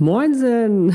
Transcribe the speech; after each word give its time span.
Moinsen! 0.00 0.94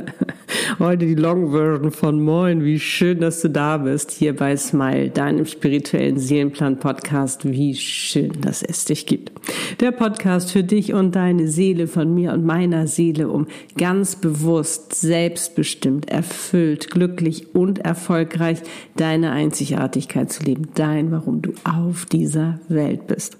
Heute 0.78 1.04
die 1.04 1.14
Long 1.16 1.50
Version 1.50 1.90
von 1.90 2.24
Moin. 2.24 2.64
Wie 2.64 2.80
schön, 2.80 3.20
dass 3.20 3.42
du 3.42 3.50
da 3.50 3.76
bist, 3.76 4.10
hier 4.10 4.34
bei 4.34 4.56
Smile, 4.56 5.10
deinem 5.10 5.44
spirituellen 5.44 6.18
Seelenplan-Podcast. 6.18 7.44
Wie 7.44 7.74
schön, 7.74 8.32
dass 8.40 8.62
es 8.62 8.86
dich 8.86 9.04
gibt. 9.04 9.32
Der 9.80 9.92
Podcast 9.92 10.50
für 10.50 10.64
dich 10.64 10.94
und 10.94 11.14
deine 11.14 11.48
Seele, 11.48 11.86
von 11.86 12.14
mir 12.14 12.32
und 12.32 12.46
meiner 12.46 12.86
Seele, 12.86 13.28
um 13.28 13.48
ganz 13.76 14.16
bewusst, 14.16 14.94
selbstbestimmt, 14.94 16.08
erfüllt, 16.08 16.90
glücklich 16.90 17.54
und 17.54 17.80
erfolgreich 17.80 18.62
deine 18.96 19.32
Einzigartigkeit 19.32 20.32
zu 20.32 20.42
leben. 20.42 20.68
Dein, 20.74 21.10
warum 21.12 21.42
du 21.42 21.52
auf 21.64 22.06
dieser 22.06 22.60
Welt 22.68 23.06
bist. 23.08 23.36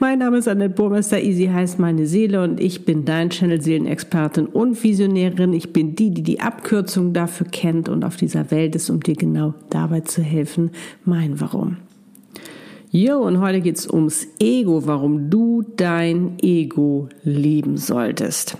Mein 0.00 0.18
Name 0.18 0.38
ist 0.38 0.48
Annette 0.48 0.74
Burmester. 0.74 1.20
Easy 1.20 1.46
heißt 1.46 1.78
meine 1.78 2.06
Seele 2.06 2.42
und 2.42 2.60
ich 2.60 2.84
bin 2.84 3.04
dein 3.04 3.30
Channel 3.30 3.60
Seelenexpertin 3.62 4.46
und 4.46 4.82
Visionärin. 4.82 5.52
Ich 5.52 5.72
bin 5.72 5.94
die, 5.94 6.10
die 6.10 6.22
die 6.22 6.40
Ab 6.40 6.56
Abkürzung 6.56 7.12
dafür 7.12 7.46
kennt 7.46 7.88
und 7.88 8.04
auf 8.04 8.16
dieser 8.16 8.50
Welt 8.50 8.74
ist, 8.74 8.90
um 8.90 9.00
dir 9.00 9.14
genau 9.14 9.54
dabei 9.70 10.00
zu 10.00 10.22
helfen, 10.22 10.70
mein 11.04 11.40
Warum. 11.40 11.76
Jo, 12.90 13.18
und 13.18 13.40
heute 13.40 13.60
geht 13.60 13.76
es 13.76 13.88
ums 13.88 14.26
Ego, 14.40 14.86
warum 14.86 15.30
du 15.30 15.62
dein 15.76 16.38
Ego 16.40 17.08
lieben 17.22 17.76
solltest. 17.76 18.56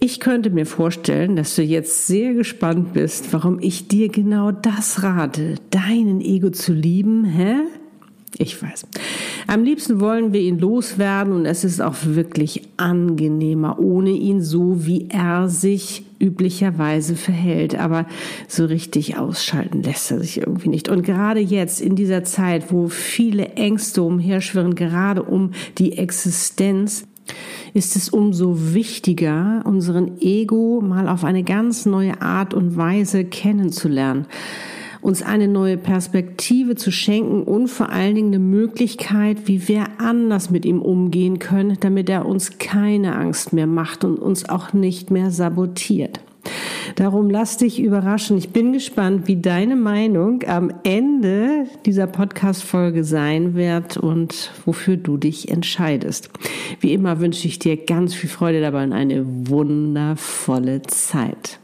Ich 0.00 0.18
könnte 0.18 0.50
mir 0.50 0.66
vorstellen, 0.66 1.36
dass 1.36 1.54
du 1.54 1.62
jetzt 1.62 2.06
sehr 2.06 2.34
gespannt 2.34 2.94
bist, 2.94 3.32
warum 3.32 3.60
ich 3.60 3.86
dir 3.86 4.08
genau 4.08 4.50
das 4.50 5.02
rate, 5.02 5.56
deinen 5.70 6.20
Ego 6.20 6.50
zu 6.50 6.72
lieben, 6.72 7.24
hä? 7.24 7.58
Ich 8.40 8.62
weiß. 8.62 8.86
Am 9.48 9.64
liebsten 9.64 10.00
wollen 10.00 10.32
wir 10.32 10.40
ihn 10.40 10.58
loswerden 10.58 11.34
und 11.34 11.44
es 11.44 11.62
ist 11.62 11.82
auch 11.82 11.94
wirklich 12.04 12.62
angenehmer 12.78 13.78
ohne 13.78 14.12
ihn, 14.12 14.40
so 14.40 14.86
wie 14.86 15.08
er 15.10 15.50
sich 15.50 16.04
üblicherweise 16.18 17.16
verhält. 17.16 17.78
Aber 17.78 18.06
so 18.48 18.64
richtig 18.64 19.18
ausschalten 19.18 19.82
lässt 19.82 20.10
er 20.10 20.20
sich 20.20 20.38
irgendwie 20.38 20.70
nicht. 20.70 20.88
Und 20.88 21.02
gerade 21.02 21.38
jetzt 21.38 21.82
in 21.82 21.96
dieser 21.96 22.24
Zeit, 22.24 22.72
wo 22.72 22.88
viele 22.88 23.44
Ängste 23.56 24.02
umherschwirren, 24.02 24.74
gerade 24.74 25.22
um 25.22 25.50
die 25.76 25.98
Existenz, 25.98 27.06
ist 27.74 27.94
es 27.94 28.08
umso 28.08 28.72
wichtiger, 28.72 29.60
unseren 29.66 30.18
Ego 30.22 30.80
mal 30.80 31.08
auf 31.08 31.24
eine 31.24 31.44
ganz 31.44 31.84
neue 31.84 32.22
Art 32.22 32.54
und 32.54 32.78
Weise 32.78 33.26
kennenzulernen 33.26 34.24
uns 35.02 35.22
eine 35.22 35.48
neue 35.48 35.76
Perspektive 35.76 36.74
zu 36.76 36.90
schenken 36.90 37.42
und 37.42 37.68
vor 37.68 37.90
allen 37.90 38.14
Dingen 38.14 38.28
eine 38.28 38.38
Möglichkeit, 38.38 39.46
wie 39.46 39.68
wir 39.68 39.84
anders 39.98 40.50
mit 40.50 40.64
ihm 40.64 40.82
umgehen 40.82 41.38
können, 41.38 41.78
damit 41.80 42.08
er 42.08 42.26
uns 42.26 42.58
keine 42.58 43.16
Angst 43.16 43.52
mehr 43.52 43.66
macht 43.66 44.04
und 44.04 44.18
uns 44.18 44.48
auch 44.48 44.72
nicht 44.72 45.10
mehr 45.10 45.30
sabotiert. 45.30 46.20
Darum 46.96 47.30
lass 47.30 47.56
dich 47.56 47.80
überraschen. 47.80 48.36
Ich 48.36 48.50
bin 48.50 48.72
gespannt, 48.72 49.28
wie 49.28 49.36
deine 49.36 49.76
Meinung 49.76 50.42
am 50.46 50.72
Ende 50.82 51.66
dieser 51.86 52.06
Podcast-Folge 52.06 53.04
sein 53.04 53.54
wird 53.54 53.96
und 53.96 54.50
wofür 54.64 54.96
du 54.96 55.16
dich 55.16 55.50
entscheidest. 55.50 56.30
Wie 56.80 56.92
immer 56.92 57.20
wünsche 57.20 57.46
ich 57.46 57.58
dir 57.58 57.76
ganz 57.76 58.14
viel 58.14 58.30
Freude 58.30 58.60
dabei 58.60 58.84
und 58.84 58.92
eine 58.92 59.24
wundervolle 59.48 60.82
Zeit. 60.82 61.59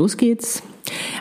Los 0.00 0.16
geht's. 0.16 0.62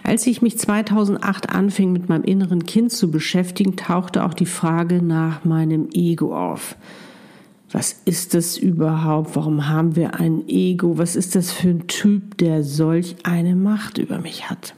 Als 0.03 0.25
ich 0.25 0.41
mich 0.41 0.57
2008 0.57 1.49
anfing, 1.49 1.91
mit 1.91 2.07
meinem 2.07 2.23
inneren 2.23 2.63
Kind 2.63 2.93
zu 2.93 3.11
beschäftigen, 3.11 3.75
tauchte 3.75 4.23
auch 4.23 4.33
die 4.33 4.45
Frage 4.45 5.03
nach 5.03 5.43
meinem 5.43 5.89
Ego 5.91 6.33
auf. 6.33 6.77
Was 7.73 7.91
ist 8.05 8.33
das 8.35 8.57
überhaupt? 8.57 9.35
Warum 9.35 9.67
haben 9.67 9.97
wir 9.97 10.17
ein 10.21 10.47
Ego? 10.47 10.97
Was 10.97 11.17
ist 11.17 11.35
das 11.35 11.51
für 11.51 11.67
ein 11.67 11.87
Typ, 11.87 12.37
der 12.37 12.63
solch 12.63 13.17
eine 13.23 13.57
Macht 13.57 13.97
über 13.97 14.19
mich 14.19 14.49
hat? 14.49 14.75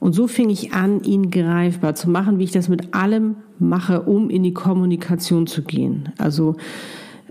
Und 0.00 0.14
so 0.14 0.28
fing 0.28 0.48
ich 0.48 0.72
an, 0.72 1.04
ihn 1.04 1.30
greifbar 1.30 1.94
zu 1.94 2.08
machen, 2.08 2.38
wie 2.38 2.44
ich 2.44 2.52
das 2.52 2.70
mit 2.70 2.94
allem 2.94 3.36
mache, 3.58 4.00
um 4.00 4.30
in 4.30 4.42
die 4.42 4.54
Kommunikation 4.54 5.46
zu 5.46 5.60
gehen. 5.60 6.08
Also 6.16 6.56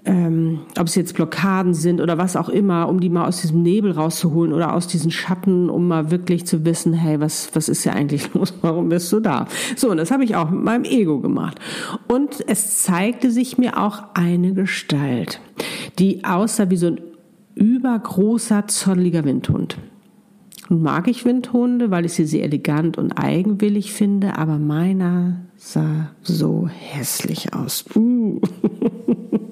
ähm, 0.04 0.62
ob 0.80 0.88
es 0.88 0.96
jetzt 0.96 1.14
Blockaden 1.14 1.74
sind 1.74 2.02
oder 2.02 2.18
was 2.18 2.36
auch 2.36 2.50
immer, 2.50 2.90
um 2.90 3.00
die 3.00 3.10
mal 3.10 3.28
aus 3.28 3.42
diesem 3.42 3.62
Nebel 3.62 3.92
rauszuholen 3.92 4.52
oder 4.52 4.74
aus 4.74 4.88
diesen 4.88 5.12
Schatten, 5.12 5.70
um 5.70 5.88
mal 5.88 6.10
wirklich 6.10 6.46
zu 6.46 6.66
wissen, 6.66 6.94
hey, 6.94 7.20
was, 7.20 7.52
was 7.54 7.70
ist 7.70 7.84
ja 7.84 7.94
eigentlich 7.94 8.34
los? 8.34 8.54
Warum 8.62 8.90
bist 8.90 9.12
du 9.14 9.20
da? 9.20 9.48
So, 9.76 9.92
und 9.92 9.98
das 9.98 10.10
habe 10.10 10.24
ich 10.24 10.36
auch 10.36 10.50
mit 10.50 10.64
meinem 10.64 10.86
Ego 10.86 11.20
gemacht. 11.20 11.60
Und 12.08 12.44
es 12.48 12.82
zeigte 12.82 13.30
sich 13.30 13.58
mir 13.58 13.78
auch 13.78 14.04
eine 14.16 14.54
Gestalt, 14.54 15.40
die 16.00 16.24
aussah 16.24 16.70
wie 16.72 16.78
so 16.78 16.88
ein 16.88 17.02
übergroßer, 17.54 18.68
zotteliger 18.68 19.24
Windhund. 19.24 19.78
Nun 20.70 20.82
mag 20.82 21.10
ich 21.10 21.26
Windhunde, 21.26 21.92
weil 21.92 22.06
ich 22.06 22.14
sie 22.14 22.26
sehr 22.26 22.44
elegant 22.44 22.98
und 22.98 23.12
eigenwillig 23.14 23.92
finde, 23.92 24.38
aber 24.38 24.58
meiner 24.58 25.42
sah 25.58 26.12
so 26.24 26.68
hässlich 26.68 27.54
aus. 27.54 27.86
Uh. 27.96 28.40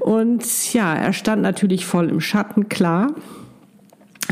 Und 0.00 0.72
ja, 0.72 0.94
er 0.94 1.12
stand 1.12 1.42
natürlich 1.42 1.86
voll 1.86 2.08
im 2.08 2.20
Schatten, 2.20 2.68
klar. 2.68 3.14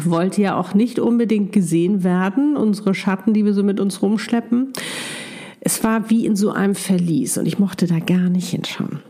Wollte 0.03 0.41
ja 0.41 0.56
auch 0.56 0.75
nicht 0.75 0.99
unbedingt 0.99 1.53
gesehen 1.53 2.05
werden, 2.05 2.56
unsere 2.56 2.94
Schatten, 2.94 3.34
die 3.34 3.44
wir 3.44 3.55
so 3.55 3.62
mit 3.62 3.81
uns 3.81 4.03
rumschleppen. 4.03 4.72
Es 5.61 5.84
war 5.84 6.09
wie 6.09 6.25
in 6.25 6.37
so 6.37 6.50
einem 6.50 6.75
Verlies 6.75 7.37
und 7.37 7.47
ich 7.47 7.59
mochte 7.59 7.87
da 7.87 7.99
gar 7.99 8.31
nicht 8.31 8.49
hinschauen. 8.49 9.00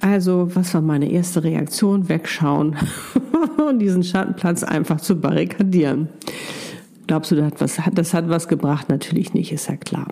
Also, 0.00 0.54
was 0.54 0.72
war 0.74 0.82
meine 0.82 1.10
erste 1.10 1.42
Reaktion? 1.42 2.08
Wegschauen 2.08 2.76
und 3.68 3.78
diesen 3.78 4.04
Schattenplatz 4.04 4.62
einfach 4.62 5.00
zu 5.00 5.20
barrikadieren. 5.20 6.08
Glaubst 7.06 7.30
du, 7.30 7.36
das 7.36 7.46
hat, 7.46 7.60
was, 7.60 7.80
das 7.92 8.14
hat 8.14 8.28
was 8.28 8.48
gebracht? 8.48 8.88
Natürlich 8.88 9.34
nicht, 9.34 9.52
ist 9.52 9.68
ja 9.68 9.76
klar. 9.76 10.08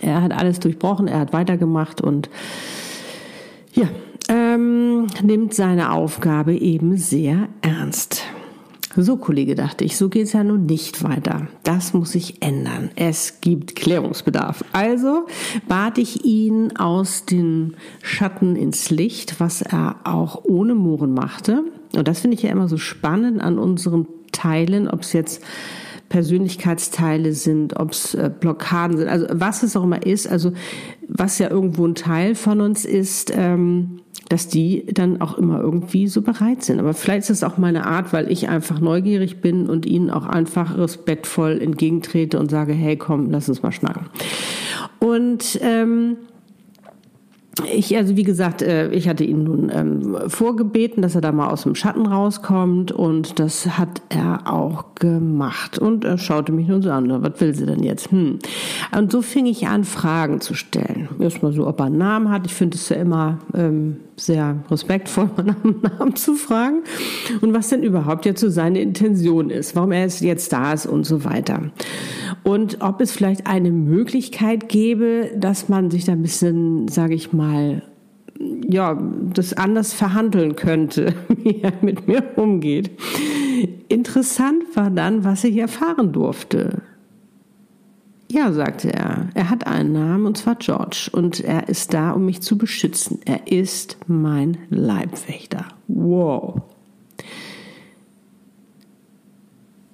Er 0.00 0.22
hat 0.22 0.32
alles 0.32 0.60
durchbrochen, 0.60 1.08
er 1.08 1.20
hat 1.20 1.32
weitergemacht 1.32 2.00
und 2.00 2.28
ja, 3.76 3.88
ähm, 4.28 5.06
nimmt 5.22 5.54
seine 5.54 5.92
Aufgabe 5.92 6.54
eben 6.54 6.96
sehr 6.96 7.48
ernst. 7.62 8.22
So, 8.98 9.18
Kollege, 9.18 9.54
dachte 9.54 9.84
ich, 9.84 9.98
so 9.98 10.08
geht's 10.08 10.32
ja 10.32 10.42
nun 10.42 10.64
nicht 10.64 11.04
weiter. 11.04 11.48
Das 11.64 11.92
muss 11.92 12.12
sich 12.12 12.42
ändern. 12.42 12.90
Es 12.96 13.42
gibt 13.42 13.76
Klärungsbedarf. 13.76 14.64
Also 14.72 15.26
bat 15.68 15.98
ich 15.98 16.24
ihn 16.24 16.78
aus 16.78 17.26
den 17.26 17.76
Schatten 18.02 18.56
ins 18.56 18.88
Licht, 18.88 19.38
was 19.38 19.60
er 19.60 19.96
auch 20.04 20.44
ohne 20.44 20.74
Mohren 20.74 21.12
machte. 21.12 21.64
Und 21.94 22.08
das 22.08 22.20
finde 22.20 22.38
ich 22.38 22.42
ja 22.42 22.50
immer 22.50 22.68
so 22.68 22.78
spannend 22.78 23.42
an 23.42 23.58
unseren 23.58 24.06
Teilen, 24.32 24.88
ob 24.88 25.02
es 25.02 25.12
jetzt 25.12 25.42
Persönlichkeitsteile 26.08 27.32
sind, 27.32 27.78
ob 27.78 27.92
es 27.92 28.14
äh, 28.14 28.30
Blockaden 28.38 28.96
sind, 28.96 29.08
also 29.08 29.26
was 29.30 29.62
es 29.62 29.76
auch 29.76 29.84
immer 29.84 30.04
ist, 30.06 30.28
also 30.28 30.52
was 31.08 31.38
ja 31.38 31.50
irgendwo 31.50 31.86
ein 31.86 31.94
Teil 31.94 32.34
von 32.34 32.60
uns 32.60 32.84
ist, 32.84 33.32
ähm, 33.34 34.00
dass 34.28 34.48
die 34.48 34.86
dann 34.92 35.20
auch 35.20 35.38
immer 35.38 35.60
irgendwie 35.60 36.08
so 36.08 36.22
bereit 36.22 36.62
sind. 36.62 36.80
Aber 36.80 36.94
vielleicht 36.94 37.30
ist 37.30 37.30
es 37.30 37.44
auch 37.44 37.58
meine 37.58 37.86
Art, 37.86 38.12
weil 38.12 38.30
ich 38.30 38.48
einfach 38.48 38.80
neugierig 38.80 39.40
bin 39.40 39.68
und 39.68 39.86
ihnen 39.86 40.10
auch 40.10 40.26
einfach 40.26 40.76
respektvoll 40.76 41.60
entgegentrete 41.60 42.38
und 42.38 42.50
sage, 42.50 42.72
hey, 42.72 42.96
komm, 42.96 43.30
lass 43.30 43.48
uns 43.48 43.62
mal 43.62 43.72
schnacken. 43.72 44.06
Und 44.98 45.58
ähm, 45.62 46.16
ich, 47.64 47.96
also 47.96 48.16
wie 48.16 48.22
gesagt, 48.22 48.60
äh, 48.60 48.90
ich 48.90 49.08
hatte 49.08 49.24
ihn 49.24 49.44
nun 49.44 49.70
ähm, 49.72 50.16
vorgebeten, 50.28 51.02
dass 51.02 51.14
er 51.14 51.20
da 51.22 51.32
mal 51.32 51.48
aus 51.48 51.62
dem 51.62 51.74
Schatten 51.74 52.06
rauskommt 52.06 52.92
und 52.92 53.38
das 53.38 53.78
hat 53.78 54.02
er 54.10 54.52
auch 54.52 54.94
gemacht. 54.94 55.78
Und 55.78 56.04
er 56.04 56.18
schaute 56.18 56.52
mich 56.52 56.68
nun 56.68 56.82
so 56.82 56.90
an, 56.90 57.22
was 57.22 57.40
will 57.40 57.54
sie 57.54 57.66
denn 57.66 57.82
jetzt? 57.82 58.10
Hm. 58.10 58.38
Und 58.96 59.10
so 59.10 59.22
fing 59.22 59.46
ich 59.46 59.66
an, 59.66 59.84
Fragen 59.84 60.40
zu 60.40 60.54
stellen. 60.54 61.08
Erstmal 61.18 61.52
so, 61.52 61.66
ob 61.66 61.80
er 61.80 61.86
einen 61.86 61.98
Namen 61.98 62.30
hat. 62.30 62.46
Ich 62.46 62.54
finde 62.54 62.76
es 62.76 62.88
ja 62.90 62.96
immer 62.96 63.38
ähm, 63.54 63.96
sehr 64.16 64.64
respektvoll, 64.70 65.30
dem 65.36 65.80
Namen 65.82 66.16
zu 66.16 66.34
fragen. 66.34 66.82
Und 67.40 67.52
was 67.52 67.68
denn 67.68 67.82
überhaupt 67.82 68.24
jetzt 68.24 68.40
so 68.40 68.48
seine 68.48 68.80
Intention 68.80 69.50
ist, 69.50 69.76
warum 69.76 69.92
er 69.92 70.06
jetzt 70.06 70.52
da 70.52 70.72
ist 70.72 70.86
und 70.86 71.04
so 71.04 71.24
weiter 71.24 71.70
und 72.46 72.80
ob 72.80 73.00
es 73.00 73.10
vielleicht 73.10 73.48
eine 73.48 73.72
Möglichkeit 73.72 74.68
gäbe, 74.68 75.32
dass 75.36 75.68
man 75.68 75.90
sich 75.90 76.04
da 76.04 76.12
ein 76.12 76.22
bisschen, 76.22 76.86
sage 76.86 77.14
ich 77.14 77.32
mal, 77.32 77.82
ja, 78.68 78.96
das 79.34 79.52
anders 79.54 79.92
verhandeln 79.92 80.54
könnte, 80.54 81.14
wie 81.42 81.60
er 81.62 81.72
mit 81.82 82.06
mir 82.06 82.22
umgeht. 82.36 82.92
Interessant 83.88 84.62
war 84.74 84.90
dann, 84.90 85.24
was 85.24 85.42
ich 85.42 85.56
erfahren 85.56 86.12
durfte. 86.12 86.82
Ja, 88.28 88.52
sagte 88.52 88.92
er, 88.92 89.28
er 89.34 89.50
hat 89.50 89.66
einen 89.66 89.92
Namen 89.92 90.26
und 90.26 90.36
zwar 90.36 90.56
George 90.56 91.08
und 91.12 91.40
er 91.40 91.68
ist 91.68 91.94
da, 91.94 92.10
um 92.10 92.24
mich 92.26 92.42
zu 92.42 92.58
beschützen. 92.58 93.20
Er 93.24 93.50
ist 93.50 93.98
mein 94.08 94.58
Leibwächter. 94.68 95.66
Wow. 95.86 96.62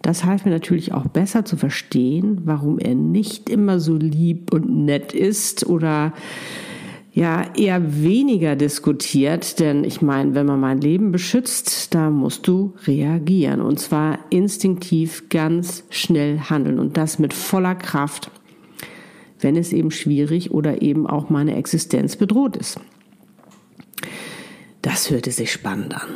Das 0.00 0.24
half 0.24 0.44
mir 0.44 0.50
natürlich 0.50 0.92
auch 0.92 1.06
besser 1.06 1.44
zu 1.44 1.56
verstehen, 1.56 2.42
warum 2.44 2.78
er 2.78 2.94
nicht 2.94 3.48
immer 3.48 3.78
so 3.78 3.96
lieb 3.96 4.52
und 4.52 4.84
nett 4.84 5.12
ist 5.12 5.66
oder 5.66 6.12
ja 7.12 7.54
eher 7.54 8.02
weniger 8.02 8.56
diskutiert, 8.56 9.60
denn 9.60 9.84
ich 9.84 10.00
meine, 10.00 10.34
wenn 10.34 10.46
man 10.46 10.60
mein 10.60 10.80
Leben 10.80 11.12
beschützt, 11.12 11.94
da 11.94 12.10
musst 12.10 12.48
du 12.48 12.74
reagieren 12.86 13.60
und 13.60 13.78
zwar 13.78 14.18
instinktiv 14.30 15.28
ganz 15.28 15.84
schnell 15.90 16.40
handeln 16.40 16.78
und 16.78 16.96
das 16.96 17.18
mit 17.18 17.34
voller 17.34 17.74
Kraft, 17.74 18.30
wenn 19.40 19.56
es 19.56 19.72
eben 19.72 19.90
schwierig 19.90 20.52
oder 20.52 20.80
eben 20.80 21.06
auch 21.06 21.28
meine 21.28 21.56
Existenz 21.56 22.16
bedroht 22.16 22.56
ist. 22.56 22.80
Das 24.80 25.10
hörte 25.10 25.30
sich 25.30 25.52
spannend 25.52 25.94
an. 25.94 26.08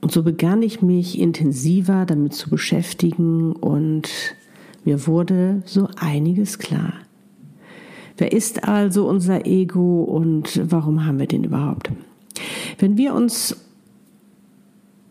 Und 0.00 0.12
so 0.12 0.22
begann 0.22 0.62
ich 0.62 0.82
mich 0.82 1.18
intensiver 1.18 2.04
damit 2.06 2.34
zu 2.34 2.48
beschäftigen 2.48 3.52
und 3.52 4.08
mir 4.84 5.06
wurde 5.06 5.62
so 5.64 5.88
einiges 5.96 6.58
klar. 6.58 7.03
Wer 8.16 8.32
ist 8.32 8.64
also 8.64 9.08
unser 9.08 9.46
Ego 9.46 10.04
und 10.04 10.60
warum 10.70 11.04
haben 11.04 11.18
wir 11.18 11.26
den 11.26 11.44
überhaupt? 11.44 11.90
Wenn 12.78 12.96
wir 12.96 13.14
uns 13.14 13.56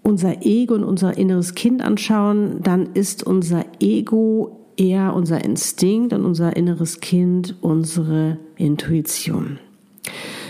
unser 0.04 0.46
Ego 0.46 0.76
und 0.76 0.84
unser 0.84 1.18
inneres 1.18 1.56
Kind 1.56 1.82
anschauen, 1.82 2.62
dann 2.62 2.90
ist 2.94 3.24
unser 3.24 3.66
Ego 3.80 4.60
eher 4.78 5.14
unser 5.16 5.44
Instinkt 5.44 6.14
und 6.14 6.26
unser 6.26 6.56
inneres 6.56 7.00
Kind 7.00 7.56
unsere 7.62 8.38
Intuition. 8.58 9.60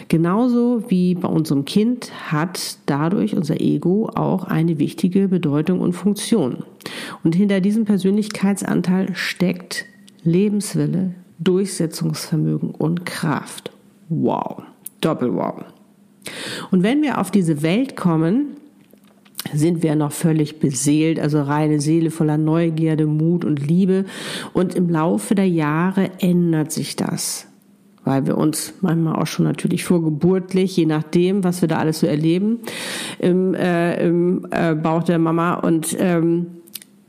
Genauso 0.08 0.84
wie 0.90 1.16
bei 1.16 1.28
unserem 1.28 1.66
Kind 1.66 2.12
hat 2.32 2.78
dadurch 2.86 3.36
unser 3.36 3.60
Ego 3.62 4.10
auch 4.14 4.44
eine 4.44 4.78
wichtige 4.78 5.28
Bedeutung 5.28 5.82
und 5.82 5.94
Funktion. 5.94 6.64
Und 7.24 7.36
hinter 7.36 7.62
diesem 7.62 7.86
Persönlichkeitsanteil 7.86 9.16
steckt 9.16 9.86
Lebenswille, 10.24 11.16
Durchsetzungsvermögen 11.40 12.72
und 12.72 13.06
Kraft. 13.06 13.72
Wow, 14.10 14.64
doppel 15.02 15.34
wow. 15.34 15.64
Und 16.72 16.84
wenn 16.84 17.02
wir 17.02 17.20
auf 17.20 17.32
diese 17.32 17.62
Welt 17.62 17.96
kommen, 17.96 18.58
sind 19.54 19.84
wir 19.84 19.96
noch 19.96 20.14
völlig 20.14 20.60
beseelt, 20.60 21.20
also 21.20 21.42
reine 21.42 21.82
Seele 21.82 22.12
voller 22.12 22.38
Neugierde, 22.38 23.06
Mut 23.06 23.44
und 23.44 23.66
Liebe. 23.68 24.06
Und 24.54 24.76
im 24.76 24.90
Laufe 24.90 25.36
der 25.36 25.48
Jahre 25.48 26.12
ändert 26.20 26.72
sich 26.72 26.96
das 26.96 27.48
weil 28.06 28.26
wir 28.28 28.38
uns 28.38 28.74
manchmal 28.82 29.16
auch 29.16 29.28
schon 29.28 29.46
natürlich 29.46 29.86
vorgeburtlich, 29.86 30.76
je 30.76 30.86
nachdem, 30.86 31.44
was 31.44 31.62
wir 31.62 31.70
da 31.70 31.78
alles 31.78 32.00
so 32.00 32.08
erleben, 32.08 32.60
im, 33.20 33.54
äh, 33.54 34.06
im 34.06 34.46
äh, 34.52 34.76
Bauch 34.76 35.04
der 35.04 35.20
Mama 35.20 35.56
und 35.56 35.96
ähm, 36.00 36.48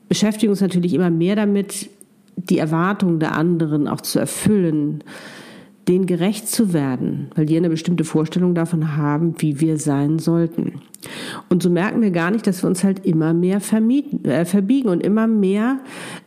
beschäftigen 0.09 0.50
uns 0.50 0.61
natürlich 0.61 0.94
immer 0.94 1.11
mehr 1.11 1.37
damit, 1.37 1.91
die 2.37 2.59
Erwartungen 2.59 3.21
der 3.21 3.37
anderen 3.37 3.89
auch 3.89 4.01
zu 4.01 4.19
erfüllen, 4.19 5.05
denen 5.89 6.07
gerecht 6.07 6.49
zu 6.49 6.73
werden, 6.73 7.31
weil 7.35 7.47
die 7.47 7.57
eine 7.57 7.69
bestimmte 7.69 8.05
Vorstellung 8.05 8.55
davon 8.55 8.97
haben, 8.97 9.35
wie 9.39 9.61
wir 9.61 9.79
sein 9.79 10.19
sollten. 10.19 10.81
Und 11.51 11.63
so 11.63 11.69
merken 11.69 12.01
wir 12.01 12.11
gar 12.11 12.31
nicht, 12.31 12.47
dass 12.47 12.63
wir 12.63 12.69
uns 12.69 12.85
halt 12.85 13.05
immer 13.05 13.35
mehr 13.35 13.61
äh, 14.23 14.45
verbiegen 14.45 14.89
und 14.89 15.03
immer 15.03 15.27
mehr 15.27 15.81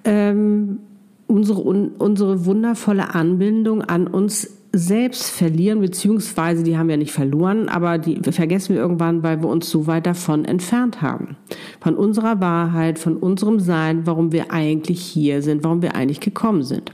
ähm, 0.04 0.80
unsere, 1.26 1.66
un, 1.66 1.90
unsere 1.98 2.46
wundervolle 2.46 3.16
Anbindung 3.16 3.82
an 3.82 4.08
uns 4.08 4.57
selbst 4.78 5.30
verlieren, 5.30 5.82
beziehungsweise 5.82 6.64
die 6.64 6.78
haben 6.78 6.90
wir 6.90 6.98
nicht 6.98 7.12
verloren, 7.12 7.70
aber 7.70 7.98
die 7.98 8.20
vergessen 8.32 8.76
wir 8.76 8.82
irgendwann, 8.82 9.24
weil 9.24 9.42
wir 9.42 9.50
uns 9.50 9.70
so 9.70 9.88
weit 9.88 10.06
davon 10.06 10.46
entfernt 10.46 11.02
haben. 11.02 11.38
Von 11.80 11.96
unserer 11.96 12.40
Wahrheit, 12.40 13.00
von 13.00 13.18
unserem 13.18 13.60
Sein, 13.60 14.06
warum 14.06 14.32
wir 14.32 14.52
eigentlich 14.52 15.02
hier 15.02 15.42
sind, 15.42 15.64
warum 15.64 15.82
wir 15.82 15.96
eigentlich 15.96 16.20
gekommen 16.20 16.64
sind. 16.64 16.92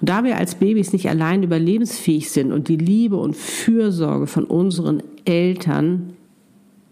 Und 0.00 0.08
da 0.08 0.24
wir 0.24 0.36
als 0.36 0.56
Babys 0.56 0.92
nicht 0.92 1.08
allein 1.08 1.42
überlebensfähig 1.42 2.30
sind 2.30 2.52
und 2.52 2.68
die 2.68 2.76
Liebe 2.76 3.16
und 3.16 3.36
Fürsorge 3.36 4.26
von 4.26 4.44
unseren 4.44 5.02
Eltern 5.24 6.14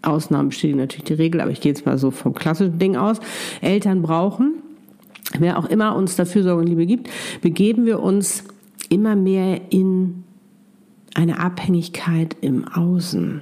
Ausnahmen 0.01 0.49
bestätigen 0.49 0.79
natürlich 0.79 1.05
die 1.05 1.13
Regel, 1.13 1.39
aber 1.41 1.51
ich 1.51 1.61
gehe 1.61 1.71
jetzt 1.71 1.85
mal 1.85 1.97
so 1.97 2.11
vom 2.11 2.33
klassischen 2.33 2.77
Ding 2.77 2.97
aus. 2.97 3.19
Eltern 3.61 4.01
brauchen, 4.01 4.55
wer 5.39 5.57
auch 5.57 5.65
immer 5.65 5.95
uns 5.95 6.15
da 6.15 6.25
Fürsorge 6.25 6.61
und 6.61 6.67
Liebe 6.67 6.85
gibt, 6.85 7.09
begeben 7.41 7.85
wir 7.85 8.01
uns 8.01 8.43
immer 8.89 9.15
mehr 9.15 9.71
in 9.71 10.23
eine 11.15 11.39
Abhängigkeit 11.39 12.35
im 12.41 12.67
Außen, 12.67 13.41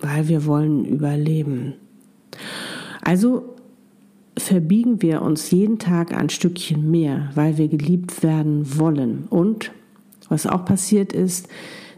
weil 0.00 0.28
wir 0.28 0.44
wollen 0.46 0.84
überleben. 0.84 1.74
Also 3.02 3.56
verbiegen 4.36 5.02
wir 5.02 5.22
uns 5.22 5.50
jeden 5.50 5.78
Tag 5.78 6.14
ein 6.14 6.30
Stückchen 6.30 6.90
mehr, 6.90 7.30
weil 7.34 7.58
wir 7.58 7.68
geliebt 7.68 8.22
werden 8.22 8.78
wollen. 8.78 9.26
Und 9.28 9.72
was 10.28 10.46
auch 10.46 10.64
passiert 10.64 11.12
ist, 11.12 11.48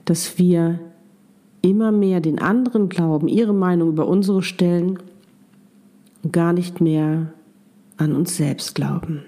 dass 0.04 0.38
wir 0.38 0.80
immer 1.60 1.92
mehr 1.92 2.20
den 2.20 2.40
anderen 2.40 2.88
glauben, 2.88 3.28
ihre 3.28 3.54
Meinung 3.54 3.90
über 3.90 4.08
unsere 4.08 4.42
stellen 4.42 4.98
und 6.22 6.32
gar 6.32 6.52
nicht 6.52 6.80
mehr 6.80 7.32
an 7.96 8.14
uns 8.14 8.36
selbst 8.36 8.74
glauben. 8.74 9.22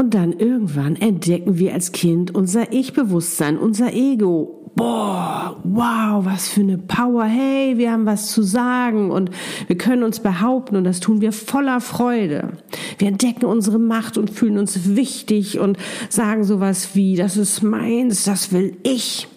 Und 0.00 0.14
dann 0.14 0.32
irgendwann 0.32 0.96
entdecken 0.96 1.58
wir 1.58 1.74
als 1.74 1.92
Kind 1.92 2.34
unser 2.34 2.72
Ich-Bewusstsein, 2.72 3.58
unser 3.58 3.92
Ego. 3.92 4.72
Boah, 4.74 5.60
wow, 5.62 6.24
was 6.24 6.48
für 6.48 6.62
eine 6.62 6.78
Power. 6.78 7.24
Hey, 7.24 7.76
wir 7.76 7.92
haben 7.92 8.06
was 8.06 8.28
zu 8.28 8.42
sagen 8.42 9.10
und 9.10 9.30
wir 9.66 9.76
können 9.76 10.02
uns 10.02 10.20
behaupten 10.20 10.76
und 10.76 10.84
das 10.84 11.00
tun 11.00 11.20
wir 11.20 11.32
voller 11.32 11.82
Freude. 11.82 12.52
Wir 12.96 13.08
entdecken 13.08 13.44
unsere 13.44 13.78
Macht 13.78 14.16
und 14.16 14.30
fühlen 14.30 14.56
uns 14.56 14.96
wichtig 14.96 15.58
und 15.58 15.76
sagen 16.08 16.44
sowas 16.44 16.94
wie, 16.94 17.14
das 17.14 17.36
ist 17.36 17.62
meins, 17.62 18.24
das 18.24 18.52
will 18.52 18.78
ich 18.82 19.28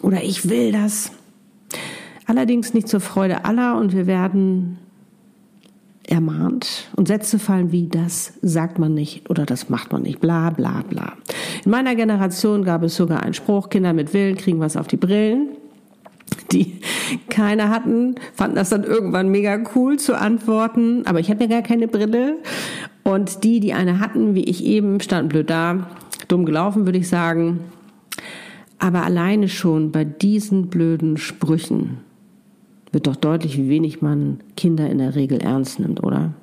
oder 0.00 0.24
ich 0.24 0.48
will 0.48 0.72
das. 0.72 1.12
Allerdings 2.24 2.72
nicht 2.72 2.88
zur 2.88 3.00
Freude 3.00 3.44
aller 3.44 3.76
und 3.76 3.94
wir 3.94 4.06
werden 4.06 4.78
ermahnt 6.10 6.88
und 6.96 7.08
Sätze 7.08 7.38
fallen 7.38 7.72
wie 7.72 7.88
das 7.88 8.34
sagt 8.42 8.78
man 8.78 8.94
nicht 8.94 9.30
oder 9.30 9.46
das 9.46 9.68
macht 9.68 9.92
man 9.92 10.02
nicht, 10.02 10.20
bla 10.20 10.50
bla 10.50 10.82
bla. 10.88 11.14
In 11.64 11.70
meiner 11.70 11.94
Generation 11.94 12.64
gab 12.64 12.82
es 12.82 12.96
sogar 12.96 13.22
einen 13.22 13.34
Spruch, 13.34 13.68
Kinder 13.68 13.92
mit 13.92 14.12
Willen 14.12 14.36
kriegen 14.36 14.60
was 14.60 14.76
auf 14.76 14.86
die 14.86 14.96
Brillen. 14.96 15.48
Die 16.52 16.80
keine 17.28 17.70
hatten, 17.70 18.14
fanden 18.34 18.56
das 18.56 18.70
dann 18.70 18.84
irgendwann 18.84 19.28
mega 19.28 19.58
cool 19.74 19.98
zu 19.98 20.16
antworten, 20.16 21.02
aber 21.06 21.20
ich 21.20 21.30
hatte 21.30 21.44
ja 21.44 21.48
gar 21.50 21.62
keine 21.62 21.88
Brille. 21.88 22.38
Und 23.02 23.44
die, 23.44 23.60
die 23.60 23.72
eine 23.72 23.98
hatten, 23.98 24.34
wie 24.34 24.44
ich 24.44 24.64
eben, 24.64 25.00
standen 25.00 25.28
blöd 25.28 25.50
da, 25.50 25.90
dumm 26.28 26.44
gelaufen, 26.44 26.86
würde 26.86 26.98
ich 26.98 27.08
sagen. 27.08 27.60
Aber 28.78 29.04
alleine 29.04 29.48
schon 29.48 29.90
bei 29.90 30.04
diesen 30.04 30.68
blöden 30.68 31.16
Sprüchen 31.16 31.98
wird 32.92 33.06
doch 33.06 33.16
deutlich, 33.16 33.56
wie 33.56 33.68
wenig 33.68 34.02
man 34.02 34.40
Kinder 34.56 34.88
in 34.88 34.98
der 34.98 35.14
Regel 35.14 35.40
ernst 35.40 35.80
nimmt, 35.80 36.02
oder? 36.02 36.34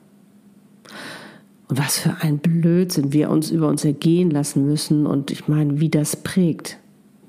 Und 1.68 1.78
was 1.78 2.00
für 2.00 2.16
ein 2.22 2.38
Blödsinn 2.38 3.12
wir 3.12 3.30
uns 3.30 3.52
über 3.52 3.68
uns 3.68 3.84
ergehen 3.84 4.32
lassen 4.32 4.66
müssen 4.66 5.06
und 5.06 5.32
ich 5.32 5.48
meine, 5.48 5.80
wie 5.82 5.90
das 5.90 6.16
prägt, 6.16 6.78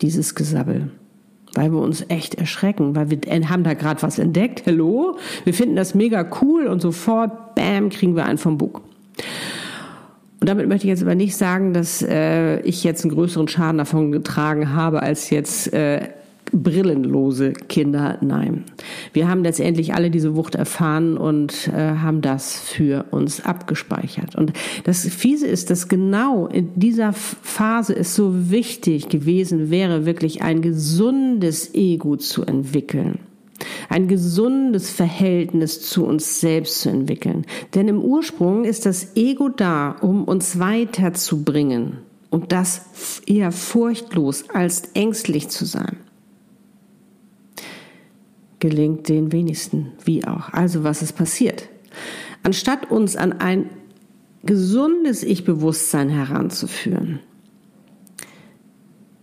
dieses 0.01 0.35
Gesabbel. 0.35 0.91
Weil 1.55 1.73
wir 1.73 1.81
uns 1.81 2.05
echt 2.09 2.37
erschrecken, 2.37 2.95
weil 2.95 3.11
wir 3.11 3.19
haben 3.49 3.65
da 3.65 3.75
gerade 3.75 4.03
was 4.03 4.19
entdeckt, 4.19 4.67
hello, 4.67 5.17
wir 5.45 5.55
finden 5.55 5.75
das 5.75 5.95
mega 5.95 6.29
cool 6.41 6.67
und 6.67 6.81
sofort, 6.81 7.57
bam, 7.57 7.89
kriegen 7.89 8.15
wir 8.15 8.27
einen 8.27 8.39
vom 8.39 8.59
Bug. 8.59 8.83
Und 10.41 10.49
damit 10.49 10.69
möchte 10.69 10.87
ich 10.87 10.91
jetzt 10.91 11.03
aber 11.03 11.17
nicht 11.17 11.35
sagen, 11.35 11.73
dass 11.73 12.01
äh, 12.01 12.61
ich 12.61 12.85
jetzt 12.85 13.05
einen 13.05 13.13
größeren 13.13 13.49
Schaden 13.49 13.79
davon 13.79 14.13
getragen 14.13 14.73
habe 14.73 15.03
als 15.03 15.31
jetzt 15.31 15.73
äh, 15.73 16.11
brillenlose 16.53 17.53
Kinder. 17.53 18.19
Nein. 18.21 18.65
Wir 19.13 19.29
haben 19.29 19.43
letztendlich 19.43 19.95
alle 19.95 20.11
diese 20.11 20.37
Wucht 20.37 20.55
erfahren 20.55 21.17
und 21.17 21.69
äh, 21.69 21.73
haben 21.73 22.21
das 22.21 22.59
für 22.59 23.07
uns 23.11 23.45
abgespeichert. 23.45 24.37
Und 24.37 24.53
das 24.85 25.07
Fiese 25.07 25.47
ist, 25.47 25.71
dass 25.71 25.89
genau 25.89 26.47
in 26.47 26.79
dieser 26.79 27.13
Phase 27.13 27.95
es 27.97 28.15
so 28.15 28.51
wichtig 28.51 29.09
gewesen 29.09 29.71
wäre, 29.71 30.07
wirklich 30.07 30.43
ein 30.43 30.63
gesundes 30.63 31.75
Ego 31.75 32.17
zu 32.17 32.45
entwickeln. 32.45 33.21
Ein 33.89 34.07
gesundes 34.07 34.91
Verhältnis 34.91 35.81
zu 35.83 36.05
uns 36.05 36.41
selbst 36.41 36.81
zu 36.81 36.91
entwickeln. 36.91 37.45
Denn 37.75 37.89
im 37.89 38.01
Ursprung 38.01 38.65
ist 38.65 38.87
das 38.87 39.17
Ego 39.17 39.49
da, 39.49 39.97
um 40.01 40.25
uns 40.25 40.59
weiterzubringen. 40.59 41.99
Und 42.31 42.53
das 42.53 43.23
eher 43.27 43.53
furchtlos 43.53 44.45
als 44.51 44.91
ängstlich 44.95 45.49
zu 45.49 45.65
sein 45.65 45.97
gelingt 48.61 49.09
den 49.09 49.33
wenigsten, 49.33 49.93
wie 50.05 50.25
auch. 50.27 50.53
Also 50.53 50.85
was 50.85 51.03
ist 51.03 51.15
passiert? 51.15 51.69
Anstatt 52.43 52.91
uns 52.91 53.17
an 53.17 53.33
ein 53.33 53.71
gesundes 54.45 55.23
Ich-Bewusstsein 55.23 56.09
heranzuführen, 56.09 57.21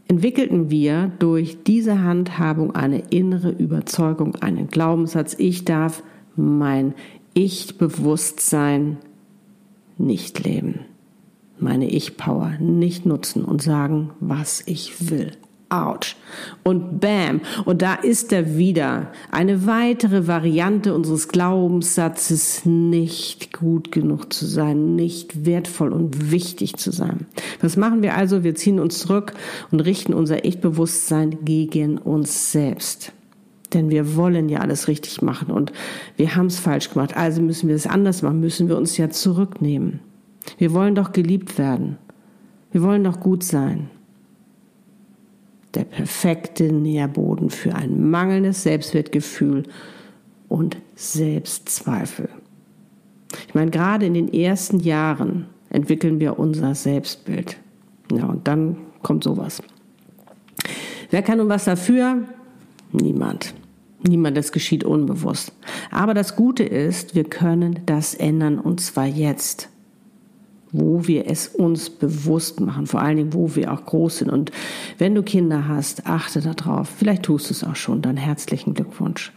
entwickelten 0.08 0.70
wir 0.70 1.12
durch 1.20 1.64
diese 1.64 2.02
Handhabung 2.02 2.76
eine 2.76 3.00
innere 3.10 3.50
Überzeugung, 3.50 4.36
einen 4.36 4.68
Glaubenssatz, 4.68 5.36
ich 5.38 5.66
darf 5.66 6.04
mein 6.36 6.94
Ich-Bewusstsein 7.34 8.98
nicht 9.98 10.44
leben. 10.44 10.82
Meine 11.58 11.90
Ich-Power 11.90 12.58
nicht 12.60 13.06
nutzen 13.06 13.46
und 13.46 13.62
sagen, 13.62 14.12
was 14.20 14.64
ich 14.66 15.10
will. 15.10 15.32
Ouch. 15.70 16.16
Und 16.64 17.00
bam. 17.00 17.42
Und 17.66 17.82
da 17.82 17.96
ist 17.96 18.32
er 18.32 18.58
wieder. 18.58 19.12
Eine 19.32 19.66
weitere 19.66 20.28
Variante 20.28 20.94
unseres 20.94 21.28
Glaubenssatzes, 21.28 22.66
nicht 22.66 23.52
gut 23.52 23.92
genug 23.92 24.32
zu 24.32 24.46
sein, 24.46 24.96
nicht 24.96 25.46
wertvoll 25.46 25.92
und 25.92 26.32
wichtig 26.32 26.78
zu 26.78 26.92
sein. 26.92 27.26
Was 27.62 27.78
machen 27.78 28.04
wir 28.04 28.16
also? 28.16 28.44
Wir 28.44 28.54
ziehen 28.54 28.80
uns 28.80 29.00
zurück 29.00 29.34
und 29.72 29.80
richten 29.80 30.14
unser 30.14 30.46
Ich-Bewusstsein 30.46 31.40
gegen 31.44 31.98
uns 31.98 32.52
selbst. 32.52 33.12
Denn 33.74 33.90
wir 33.90 34.16
wollen 34.16 34.50
ja 34.50 34.60
alles 34.60 34.88
richtig 34.88 35.22
machen 35.24 35.52
und 35.52 35.74
wir 36.16 36.36
haben 36.36 36.46
es 36.46 36.60
falsch 36.60 36.92
gemacht. 36.92 37.18
Also 37.18 37.42
müssen 37.42 37.68
wir 37.68 37.76
es 37.76 37.88
anders 37.88 38.22
machen, 38.22 38.40
müssen 38.40 38.70
wir 38.70 38.78
uns 38.78 38.98
ja 38.98 39.10
zurücknehmen. 39.10 40.00
Wir 40.60 40.74
wollen 40.74 40.94
doch 40.94 41.12
geliebt 41.12 41.58
werden. 41.58 41.98
Wir 42.72 42.84
wollen 42.84 43.04
doch 43.04 43.20
gut 43.20 43.44
sein 43.44 43.90
der 45.76 45.84
perfekte 45.84 46.72
Nährboden 46.72 47.50
für 47.50 47.76
ein 47.76 48.10
mangelndes 48.10 48.64
Selbstwertgefühl 48.64 49.64
und 50.48 50.78
Selbstzweifel. 50.96 52.30
Ich 53.48 53.54
meine, 53.54 53.72
gerade 53.72 54.06
in 54.06 54.14
den 54.14 54.34
ersten 54.34 54.80
Jahren 54.80 55.48
entwickeln 55.70 56.20
wir 56.20 56.40
unser 56.40 56.76
Selbstbild. 56.76 57.58
Ja, 58.12 58.26
und 58.26 58.48
dann 58.48 58.78
kommt 59.02 59.24
sowas. 59.24 59.62
Wer 61.10 61.22
kann 61.22 61.40
nun 61.40 61.50
was 61.50 61.66
dafür? 61.66 62.24
Niemand. 62.92 63.54
Niemand, 64.08 64.38
das 64.38 64.52
geschieht 64.52 64.84
unbewusst. 64.84 65.52
Aber 65.92 66.14
das 66.14 66.36
Gute 66.36 66.64
ist, 66.64 67.16
wir 67.16 67.24
können 67.24 67.80
das 67.86 68.14
ändern 68.14 68.60
und 68.60 68.80
zwar 68.80 69.06
jetzt 69.06 69.70
wo 70.78 71.08
wir 71.08 71.30
es 71.30 71.48
uns 71.48 71.90
bewusst 71.90 72.60
machen, 72.60 72.88
vor 72.88 73.02
allen 73.02 73.18
Dingen, 73.18 73.34
wo 73.34 73.56
wir 73.56 73.72
auch 73.72 73.86
groß 73.86 74.20
sind. 74.20 74.30
Und 74.30 74.52
wenn 74.98 75.16
du 75.16 75.24
Kinder 75.24 75.68
hast, 75.68 76.06
achte 76.06 76.42
darauf. 76.42 76.90
Vielleicht 76.90 77.24
tust 77.24 77.50
du 77.50 77.54
es 77.54 77.64
auch 77.64 77.76
schon, 77.76 78.02
dann 78.02 78.18
herzlichen 78.18 78.74
Glückwunsch. 78.74 79.32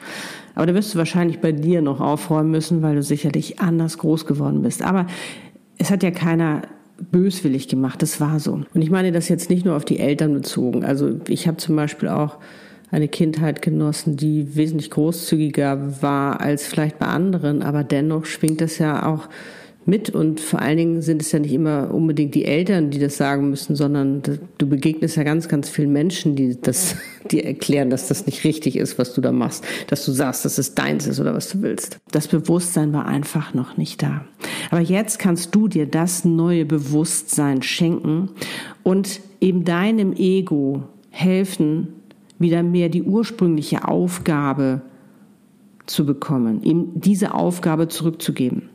Aber 0.54 0.66
da 0.66 0.74
wirst 0.74 0.94
du 0.94 0.98
wahrscheinlich 0.98 1.40
bei 1.40 1.52
dir 1.52 1.82
noch 1.82 2.00
aufräumen 2.00 2.50
müssen, 2.50 2.82
weil 2.82 2.96
du 2.96 3.02
sicherlich 3.02 3.60
anders 3.60 3.98
groß 3.98 4.26
geworden 4.26 4.62
bist. 4.62 4.82
Aber 4.82 5.06
es 5.78 5.90
hat 5.90 6.02
ja 6.02 6.10
keiner 6.10 6.62
böswillig 7.12 7.68
gemacht, 7.68 8.02
das 8.02 8.20
war 8.20 8.40
so. 8.40 8.62
Und 8.74 8.82
ich 8.82 8.90
meine 8.90 9.12
das 9.12 9.28
jetzt 9.28 9.50
nicht 9.50 9.64
nur 9.64 9.76
auf 9.76 9.84
die 9.84 10.00
Eltern 10.00 10.34
bezogen. 10.34 10.84
Also 10.84 11.20
ich 11.28 11.46
habe 11.46 11.58
zum 11.58 11.76
Beispiel 11.76 12.08
auch 12.08 12.38
eine 12.90 13.08
Kindheit 13.08 13.62
genossen, 13.62 14.16
die 14.16 14.56
wesentlich 14.56 14.90
großzügiger 14.90 16.02
war 16.02 16.40
als 16.40 16.66
vielleicht 16.66 16.98
bei 16.98 17.06
anderen, 17.06 17.62
aber 17.62 17.84
dennoch 17.84 18.24
schwingt 18.24 18.60
das 18.60 18.78
ja 18.78 19.06
auch 19.06 19.28
mit 19.88 20.10
und 20.10 20.38
vor 20.38 20.60
allen 20.60 20.76
Dingen 20.76 21.02
sind 21.02 21.22
es 21.22 21.32
ja 21.32 21.38
nicht 21.38 21.54
immer 21.54 21.94
unbedingt 21.94 22.34
die 22.34 22.44
Eltern, 22.44 22.90
die 22.90 22.98
das 22.98 23.16
sagen 23.16 23.48
müssen, 23.48 23.74
sondern 23.74 24.22
du 24.58 24.66
begegnest 24.68 25.16
ja 25.16 25.22
ganz, 25.22 25.48
ganz 25.48 25.70
vielen 25.70 25.92
Menschen, 25.92 26.36
die 26.36 26.60
das, 26.60 26.96
die 27.30 27.42
erklären, 27.42 27.88
dass 27.88 28.06
das 28.06 28.26
nicht 28.26 28.44
richtig 28.44 28.76
ist, 28.76 28.98
was 28.98 29.14
du 29.14 29.22
da 29.22 29.32
machst, 29.32 29.64
dass 29.86 30.04
du 30.04 30.12
sagst, 30.12 30.44
dass 30.44 30.58
es 30.58 30.74
deins 30.74 31.06
ist 31.06 31.20
oder 31.20 31.34
was 31.34 31.48
du 31.48 31.62
willst. 31.62 31.98
Das 32.10 32.28
Bewusstsein 32.28 32.92
war 32.92 33.06
einfach 33.06 33.54
noch 33.54 33.78
nicht 33.78 34.02
da. 34.02 34.26
Aber 34.70 34.82
jetzt 34.82 35.18
kannst 35.18 35.54
du 35.54 35.68
dir 35.68 35.86
das 35.86 36.22
neue 36.22 36.66
Bewusstsein 36.66 37.62
schenken 37.62 38.28
und 38.82 39.20
eben 39.40 39.64
deinem 39.64 40.12
Ego 40.12 40.82
helfen, 41.08 41.94
wieder 42.38 42.62
mehr 42.62 42.90
die 42.90 43.02
ursprüngliche 43.02 43.88
Aufgabe 43.88 44.82
zu 45.86 46.04
bekommen, 46.04 46.62
ihm 46.62 46.90
diese 46.94 47.32
Aufgabe 47.32 47.88
zurückzugeben 47.88 48.68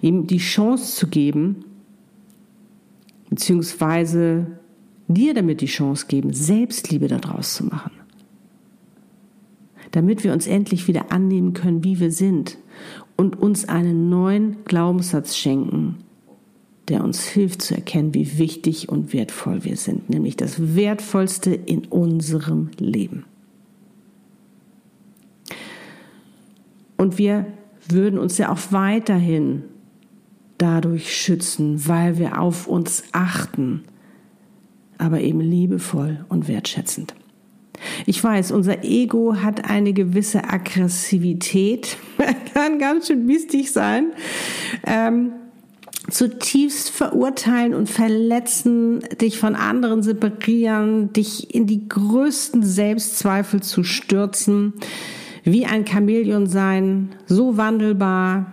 ihm 0.00 0.26
die 0.26 0.38
Chance 0.38 0.96
zu 0.96 1.08
geben, 1.08 1.64
beziehungsweise 3.28 4.58
dir 5.08 5.34
damit 5.34 5.60
die 5.60 5.66
Chance 5.66 6.06
geben, 6.08 6.32
Selbstliebe 6.32 7.08
daraus 7.08 7.54
zu 7.54 7.64
machen. 7.64 7.92
Damit 9.92 10.22
wir 10.22 10.32
uns 10.32 10.46
endlich 10.46 10.86
wieder 10.86 11.10
annehmen 11.10 11.52
können, 11.52 11.82
wie 11.82 11.98
wir 11.98 12.12
sind 12.12 12.58
und 13.16 13.38
uns 13.38 13.68
einen 13.68 14.08
neuen 14.08 14.64
Glaubenssatz 14.64 15.36
schenken, 15.36 15.96
der 16.88 17.04
uns 17.04 17.26
hilft 17.26 17.62
zu 17.62 17.74
erkennen, 17.74 18.14
wie 18.14 18.38
wichtig 18.38 18.88
und 18.88 19.12
wertvoll 19.12 19.64
wir 19.64 19.76
sind, 19.76 20.10
nämlich 20.10 20.36
das 20.36 20.74
Wertvollste 20.76 21.54
in 21.54 21.86
unserem 21.86 22.70
Leben. 22.78 23.24
Und 26.96 27.16
wir 27.16 27.46
würden 27.92 28.18
uns 28.18 28.38
ja 28.38 28.50
auch 28.50 28.60
weiterhin 28.70 29.64
dadurch 30.58 31.16
schützen, 31.16 31.86
weil 31.88 32.18
wir 32.18 32.40
auf 32.40 32.66
uns 32.66 33.04
achten, 33.12 33.84
aber 34.98 35.20
eben 35.20 35.40
liebevoll 35.40 36.24
und 36.28 36.48
wertschätzend. 36.48 37.14
Ich 38.06 38.22
weiß, 38.22 38.52
unser 38.52 38.84
Ego 38.84 39.36
hat 39.36 39.68
eine 39.70 39.92
gewisse 39.92 40.44
Aggressivität, 40.44 41.96
kann 42.54 42.78
ganz 42.78 43.06
schön 43.06 43.24
mistig 43.24 43.72
sein, 43.72 44.12
ähm, 44.86 45.32
zutiefst 46.10 46.90
verurteilen 46.90 47.74
und 47.74 47.88
verletzen, 47.88 49.00
dich 49.20 49.38
von 49.38 49.54
anderen 49.54 50.02
separieren, 50.02 51.12
dich 51.12 51.54
in 51.54 51.66
die 51.66 51.88
größten 51.88 52.62
Selbstzweifel 52.62 53.62
zu 53.62 53.84
stürzen, 53.84 54.74
wie 55.52 55.66
ein 55.66 55.86
Chamäleon 55.86 56.46
sein, 56.46 57.10
so 57.26 57.56
wandelbar, 57.56 58.52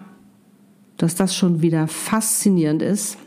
dass 0.97 1.15
das 1.15 1.35
schon 1.35 1.61
wieder 1.61 1.87
faszinierend 1.87 2.81
ist. 2.81 3.17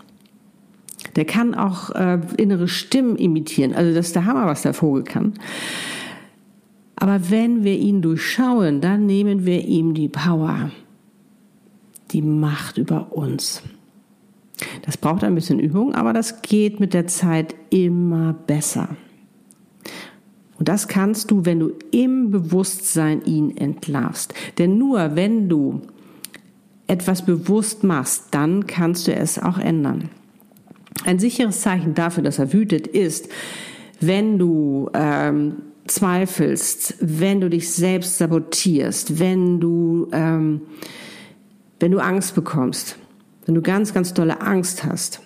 Der 1.16 1.24
kann 1.24 1.54
auch 1.54 1.90
äh, 1.90 2.20
innere 2.36 2.68
Stimmen 2.68 3.16
imitieren. 3.16 3.74
Also 3.74 3.94
das 3.94 4.08
ist 4.08 4.16
der 4.16 4.26
Hammer, 4.26 4.46
was 4.46 4.62
der 4.62 4.74
Vogel 4.74 5.02
kann. 5.04 5.34
Aber 6.96 7.30
wenn 7.30 7.64
wir 7.64 7.78
ihn 7.78 8.02
durchschauen, 8.02 8.80
dann 8.80 9.06
nehmen 9.06 9.46
wir 9.46 9.64
ihm 9.64 9.94
die 9.94 10.08
Power, 10.08 10.70
die 12.10 12.22
Macht 12.22 12.76
über 12.76 13.12
uns. 13.12 13.62
Das 14.82 14.98
braucht 14.98 15.24
ein 15.24 15.34
bisschen 15.34 15.58
Übung, 15.58 15.94
aber 15.94 16.12
das 16.12 16.42
geht 16.42 16.78
mit 16.78 16.92
der 16.92 17.06
Zeit 17.06 17.54
immer 17.70 18.34
besser. 18.34 18.88
Und 20.60 20.68
das 20.68 20.88
kannst 20.88 21.30
du, 21.30 21.46
wenn 21.46 21.58
du 21.58 21.72
im 21.90 22.30
Bewusstsein 22.30 23.24
ihn 23.24 23.56
entlarvst. 23.56 24.34
Denn 24.58 24.76
nur 24.76 25.16
wenn 25.16 25.48
du 25.48 25.80
etwas 26.86 27.24
bewusst 27.24 27.82
machst, 27.82 28.26
dann 28.32 28.66
kannst 28.66 29.08
du 29.08 29.14
es 29.14 29.38
auch 29.38 29.56
ändern. 29.56 30.10
Ein 31.06 31.18
sicheres 31.18 31.62
Zeichen 31.62 31.94
dafür, 31.94 32.22
dass 32.22 32.38
er 32.38 32.52
wütet, 32.52 32.86
ist, 32.86 33.30
wenn 34.00 34.38
du 34.38 34.90
ähm, 34.92 35.62
zweifelst, 35.86 36.96
wenn 37.00 37.40
du 37.40 37.48
dich 37.48 37.70
selbst 37.70 38.18
sabotierst, 38.18 39.18
wenn 39.18 39.60
du, 39.60 40.08
ähm, 40.12 40.60
wenn 41.78 41.90
du 41.90 42.00
Angst 42.00 42.34
bekommst, 42.34 42.98
wenn 43.46 43.54
du 43.54 43.62
ganz, 43.62 43.94
ganz 43.94 44.12
dolle 44.12 44.42
Angst 44.42 44.84
hast. 44.84 45.22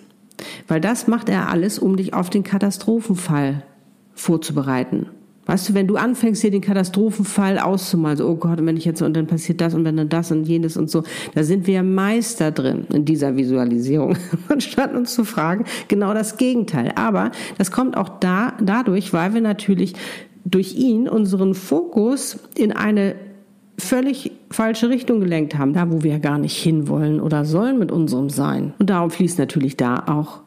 Weil 0.69 0.79
das 0.79 1.09
macht 1.09 1.27
er 1.27 1.49
alles, 1.49 1.77
um 1.77 1.97
dich 1.97 2.13
auf 2.13 2.29
den 2.29 2.43
Katastrophenfall 2.43 3.63
vorzubereiten. 4.13 5.07
Weißt 5.45 5.69
du, 5.69 5.73
wenn 5.75 5.87
du 5.87 5.95
anfängst, 5.95 6.41
dir 6.41 6.49
den 6.49 6.61
Katastrophenfall 6.61 7.59
auszumalen, 7.59 8.17
so, 8.17 8.27
oh 8.27 8.35
Gott, 8.35 8.65
wenn 8.65 8.77
ich 8.77 8.85
jetzt, 8.85 9.01
und 9.01 9.15
dann 9.15 9.27
passiert 9.27 9.61
das 9.61 9.75
und 9.75 9.85
wenn 9.85 9.95
dann 9.95 10.09
das 10.09 10.31
und 10.31 10.45
jenes 10.45 10.75
und 10.75 10.89
so, 10.89 11.03
da 11.35 11.43
sind 11.43 11.67
wir 11.67 11.83
Meister 11.83 12.51
drin 12.51 12.85
in 12.91 13.05
dieser 13.05 13.35
Visualisierung, 13.35 14.17
anstatt 14.49 14.95
uns 14.95 15.13
zu 15.13 15.23
fragen, 15.23 15.65
genau 15.87 16.13
das 16.13 16.37
Gegenteil. 16.37 16.93
Aber 16.95 17.31
das 17.57 17.71
kommt 17.71 17.95
auch 17.95 18.09
da, 18.19 18.53
dadurch, 18.59 19.13
weil 19.13 19.33
wir 19.35 19.41
natürlich 19.41 19.93
durch 20.45 20.75
ihn 20.75 21.07
unseren 21.07 21.53
Fokus 21.53 22.39
in 22.55 22.71
eine 22.71 23.15
völlig 23.77 24.31
falsche 24.49 24.89
Richtung 24.89 25.19
gelenkt 25.19 25.57
haben, 25.57 25.73
da 25.73 25.91
wo 25.91 26.01
wir 26.03 26.19
gar 26.19 26.37
nicht 26.37 26.57
hinwollen 26.57 27.19
oder 27.19 27.45
sollen 27.45 27.77
mit 27.77 27.91
unserem 27.91 28.29
Sein. 28.29 28.73
Und 28.79 28.89
darum 28.89 29.11
fließt 29.11 29.37
natürlich 29.37 29.77
da 29.77 30.05
auch 30.07 30.41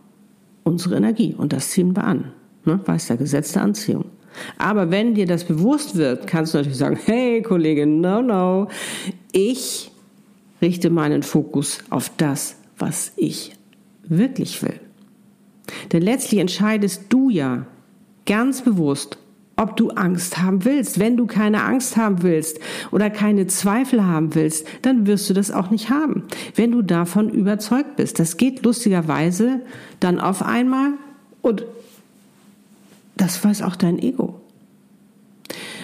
unsere 0.64 0.96
Energie 0.96 1.34
und 1.36 1.52
das 1.52 1.70
ziehen 1.70 1.94
wir 1.94 2.04
an. 2.04 2.32
Ne? 2.64 2.80
Weiß 2.84 3.06
der 3.06 3.16
Gesetz 3.16 3.52
der 3.52 3.62
Anziehung. 3.62 4.06
Aber 4.58 4.90
wenn 4.90 5.14
dir 5.14 5.26
das 5.26 5.44
bewusst 5.44 5.96
wird, 5.96 6.26
kannst 6.26 6.54
du 6.54 6.58
natürlich 6.58 6.78
sagen, 6.78 6.98
hey 7.04 7.42
Kollege, 7.42 7.86
no, 7.86 8.22
no, 8.22 8.68
ich 9.32 9.90
richte 10.60 10.90
meinen 10.90 11.22
Fokus 11.22 11.80
auf 11.90 12.10
das, 12.16 12.56
was 12.78 13.12
ich 13.16 13.52
wirklich 14.02 14.62
will. 14.62 14.80
Denn 15.92 16.02
letztlich 16.02 16.40
entscheidest 16.40 17.04
du 17.08 17.30
ja 17.30 17.66
ganz 18.26 18.62
bewusst, 18.62 19.18
ob 19.56 19.76
du 19.76 19.90
Angst 19.90 20.38
haben 20.38 20.64
willst. 20.64 21.00
Wenn 21.00 21.16
du 21.16 21.26
keine 21.26 21.64
Angst 21.64 21.96
haben 21.96 22.22
willst 22.22 22.60
oder 22.92 23.10
keine 23.10 23.48
Zweifel 23.48 24.06
haben 24.06 24.34
willst, 24.34 24.66
dann 24.82 25.06
wirst 25.06 25.28
du 25.28 25.34
das 25.34 25.50
auch 25.50 25.70
nicht 25.70 25.90
haben. 25.90 26.24
Wenn 26.54 26.70
du 26.70 26.82
davon 26.82 27.28
überzeugt 27.28 27.96
bist. 27.96 28.18
Das 28.20 28.36
geht 28.36 28.64
lustigerweise 28.64 29.60
dann 30.00 30.20
auf 30.20 30.42
einmal 30.42 30.92
und 31.42 31.64
das 33.18 33.44
weiß 33.44 33.62
auch 33.62 33.76
dein 33.76 33.98
Ego. 33.98 34.40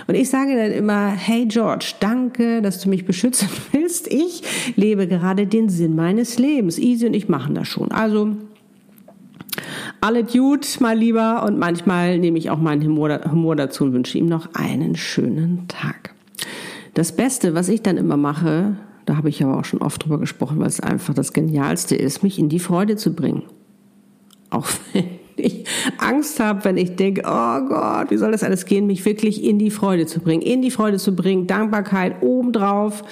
Und 0.06 0.14
ich 0.14 0.28
sage 0.28 0.54
dann 0.56 0.72
immer, 0.72 1.08
hey 1.08 1.46
George, 1.46 1.94
danke, 2.00 2.60
dass 2.60 2.80
du 2.80 2.88
mich 2.88 3.04
beschützen 3.06 3.48
willst. 3.72 4.12
Ich 4.12 4.42
lebe 4.76 5.06
gerade 5.06 5.46
den 5.46 5.68
Sinn 5.68 5.94
meines 5.94 6.38
Lebens. 6.38 6.78
Easy 6.78 7.06
und 7.06 7.14
ich 7.14 7.28
machen 7.28 7.54
das 7.54 7.68
schon. 7.68 7.90
Also 7.90 8.36
alle 10.00 10.24
Dude, 10.24 10.66
mal 10.80 10.96
lieber. 10.96 11.44
Und 11.44 11.58
manchmal 11.58 12.18
nehme 12.18 12.38
ich 12.38 12.50
auch 12.50 12.58
meinen 12.58 12.84
Humor, 12.84 13.20
Humor 13.30 13.56
dazu 13.56 13.84
und 13.84 13.92
wünsche 13.94 14.18
ihm 14.18 14.26
noch 14.26 14.54
einen 14.54 14.96
schönen 14.96 15.66
Tag. 15.68 16.14
Das 16.92 17.16
Beste, 17.16 17.54
was 17.54 17.68
ich 17.68 17.82
dann 17.82 17.96
immer 17.96 18.16
mache, 18.16 18.76
da 19.06 19.16
habe 19.16 19.28
ich 19.28 19.42
aber 19.42 19.58
auch 19.58 19.64
schon 19.64 19.82
oft 19.82 20.04
drüber 20.04 20.18
gesprochen, 20.18 20.58
weil 20.60 20.66
es 20.66 20.80
einfach 20.80 21.14
das 21.14 21.32
Genialste 21.32 21.96
ist, 21.96 22.22
mich 22.22 22.38
in 22.38 22.48
die 22.48 22.58
Freude 22.58 22.96
zu 22.96 23.14
bringen. 23.14 23.42
Auch 24.50 24.68
wenn 24.92 25.04
ich 25.36 25.64
Angst 25.98 26.40
habe, 26.40 26.64
wenn 26.64 26.76
ich 26.76 26.96
denke, 26.96 27.22
oh 27.24 27.60
Gott, 27.68 28.10
wie 28.10 28.16
soll 28.16 28.32
das 28.32 28.42
alles 28.42 28.66
gehen, 28.66 28.86
mich 28.86 29.04
wirklich 29.04 29.44
in 29.44 29.58
die 29.58 29.70
Freude 29.70 30.06
zu 30.06 30.20
bringen, 30.20 30.42
in 30.42 30.62
die 30.62 30.70
Freude 30.70 30.98
zu 30.98 31.14
bringen, 31.14 31.46
Dankbarkeit 31.46 32.22
obendrauf. 32.22 33.02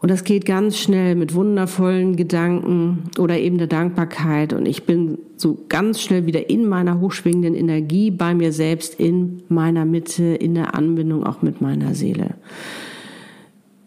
Und 0.00 0.10
das 0.10 0.24
geht 0.24 0.44
ganz 0.44 0.78
schnell 0.78 1.14
mit 1.14 1.34
wundervollen 1.34 2.16
Gedanken 2.16 3.10
oder 3.18 3.38
eben 3.38 3.58
der 3.58 3.66
Dankbarkeit. 3.66 4.52
Und 4.52 4.66
ich 4.66 4.84
bin 4.84 5.18
so 5.36 5.58
ganz 5.68 6.00
schnell 6.00 6.26
wieder 6.26 6.50
in 6.50 6.68
meiner 6.68 7.00
hochschwingenden 7.00 7.54
Energie 7.54 8.10
bei 8.10 8.34
mir 8.34 8.52
selbst, 8.52 9.00
in 9.00 9.42
meiner 9.48 9.84
Mitte, 9.84 10.22
in 10.22 10.54
der 10.54 10.74
Anbindung 10.74 11.24
auch 11.24 11.42
mit 11.42 11.60
meiner 11.60 11.94
Seele. 11.94 12.34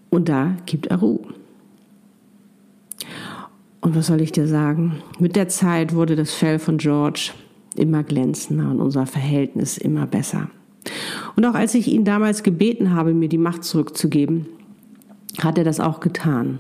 Und 0.09 0.29
da 0.29 0.57
gibt 0.65 0.88
er 0.88 0.98
Ruhe. 0.98 1.38
Und 3.81 3.95
was 3.95 4.07
soll 4.07 4.21
ich 4.21 4.31
dir 4.31 4.48
sagen? 4.48 5.01
Mit 5.19 5.36
der 5.36 5.48
Zeit 5.48 5.95
wurde 5.95 6.15
das 6.15 6.33
Fell 6.33 6.59
von 6.59 6.77
George 6.77 7.31
immer 7.75 8.03
glänzender 8.03 8.69
und 8.69 8.81
unser 8.81 9.05
Verhältnis 9.05 9.77
immer 9.77 10.05
besser. 10.05 10.50
Und 11.36 11.45
auch 11.45 11.53
als 11.53 11.75
ich 11.75 11.88
ihn 11.88 12.03
damals 12.03 12.43
gebeten 12.43 12.93
habe, 12.93 13.13
mir 13.13 13.29
die 13.29 13.38
Macht 13.38 13.63
zurückzugeben, 13.63 14.48
hat 15.39 15.57
er 15.57 15.63
das 15.63 15.79
auch 15.79 16.00
getan. 16.00 16.59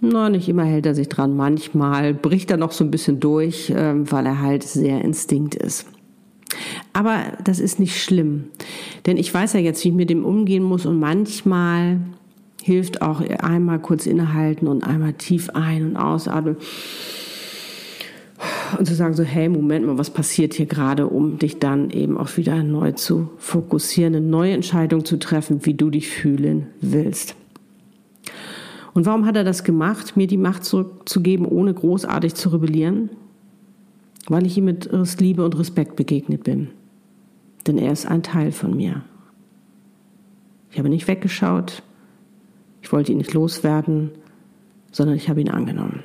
Na, 0.00 0.28
nicht 0.28 0.48
immer 0.48 0.64
hält 0.64 0.86
er 0.86 0.94
sich 0.94 1.08
dran. 1.08 1.36
Manchmal 1.36 2.14
bricht 2.14 2.50
er 2.50 2.58
noch 2.58 2.72
so 2.72 2.84
ein 2.84 2.90
bisschen 2.90 3.18
durch, 3.18 3.72
ähm, 3.74 4.10
weil 4.10 4.26
er 4.26 4.40
halt 4.40 4.62
sehr 4.62 5.02
Instinkt 5.02 5.54
ist. 5.54 5.86
Aber 6.92 7.18
das 7.42 7.58
ist 7.58 7.80
nicht 7.80 8.00
schlimm, 8.00 8.44
denn 9.04 9.16
ich 9.16 9.32
weiß 9.32 9.54
ja 9.54 9.60
jetzt, 9.60 9.84
wie 9.84 9.88
ich 9.88 9.94
mit 9.94 10.08
dem 10.08 10.24
umgehen 10.24 10.62
muss 10.62 10.86
und 10.86 10.98
manchmal 10.98 12.00
hilft 12.66 13.00
auch 13.00 13.20
einmal 13.20 13.78
kurz 13.78 14.06
innehalten 14.06 14.66
und 14.66 14.82
einmal 14.82 15.12
tief 15.12 15.50
ein- 15.50 15.90
und 15.90 15.96
ausatmen 15.96 16.56
und 18.76 18.86
zu 18.86 18.94
sagen 18.96 19.14
so, 19.14 19.22
hey, 19.22 19.48
Moment 19.48 19.86
mal, 19.86 19.98
was 19.98 20.10
passiert 20.10 20.52
hier 20.52 20.66
gerade, 20.66 21.06
um 21.06 21.38
dich 21.38 21.60
dann 21.60 21.90
eben 21.90 22.18
auch 22.18 22.36
wieder 22.36 22.64
neu 22.64 22.90
zu 22.90 23.30
fokussieren, 23.38 24.16
eine 24.16 24.26
neue 24.26 24.52
Entscheidung 24.52 25.04
zu 25.04 25.16
treffen, 25.16 25.64
wie 25.64 25.74
du 25.74 25.90
dich 25.90 26.08
fühlen 26.08 26.66
willst. 26.80 27.36
Und 28.94 29.06
warum 29.06 29.26
hat 29.26 29.36
er 29.36 29.44
das 29.44 29.62
gemacht, 29.62 30.16
mir 30.16 30.26
die 30.26 30.36
Macht 30.36 30.64
zurückzugeben, 30.64 31.46
ohne 31.46 31.72
großartig 31.72 32.34
zu 32.34 32.48
rebellieren? 32.48 33.10
Weil 34.26 34.44
ich 34.44 34.58
ihm 34.58 34.64
mit 34.64 34.90
Liebe 35.20 35.44
und 35.44 35.56
Respekt 35.56 35.94
begegnet 35.94 36.42
bin. 36.42 36.70
Denn 37.68 37.78
er 37.78 37.92
ist 37.92 38.06
ein 38.06 38.24
Teil 38.24 38.50
von 38.50 38.76
mir. 38.76 39.02
Ich 40.72 40.78
habe 40.80 40.88
nicht 40.88 41.06
weggeschaut, 41.06 41.84
ich 42.86 42.92
wollte 42.92 43.10
ihn 43.10 43.18
nicht 43.18 43.34
loswerden, 43.34 44.12
sondern 44.92 45.16
ich 45.16 45.28
habe 45.28 45.40
ihn 45.40 45.50
angenommen. 45.50 46.04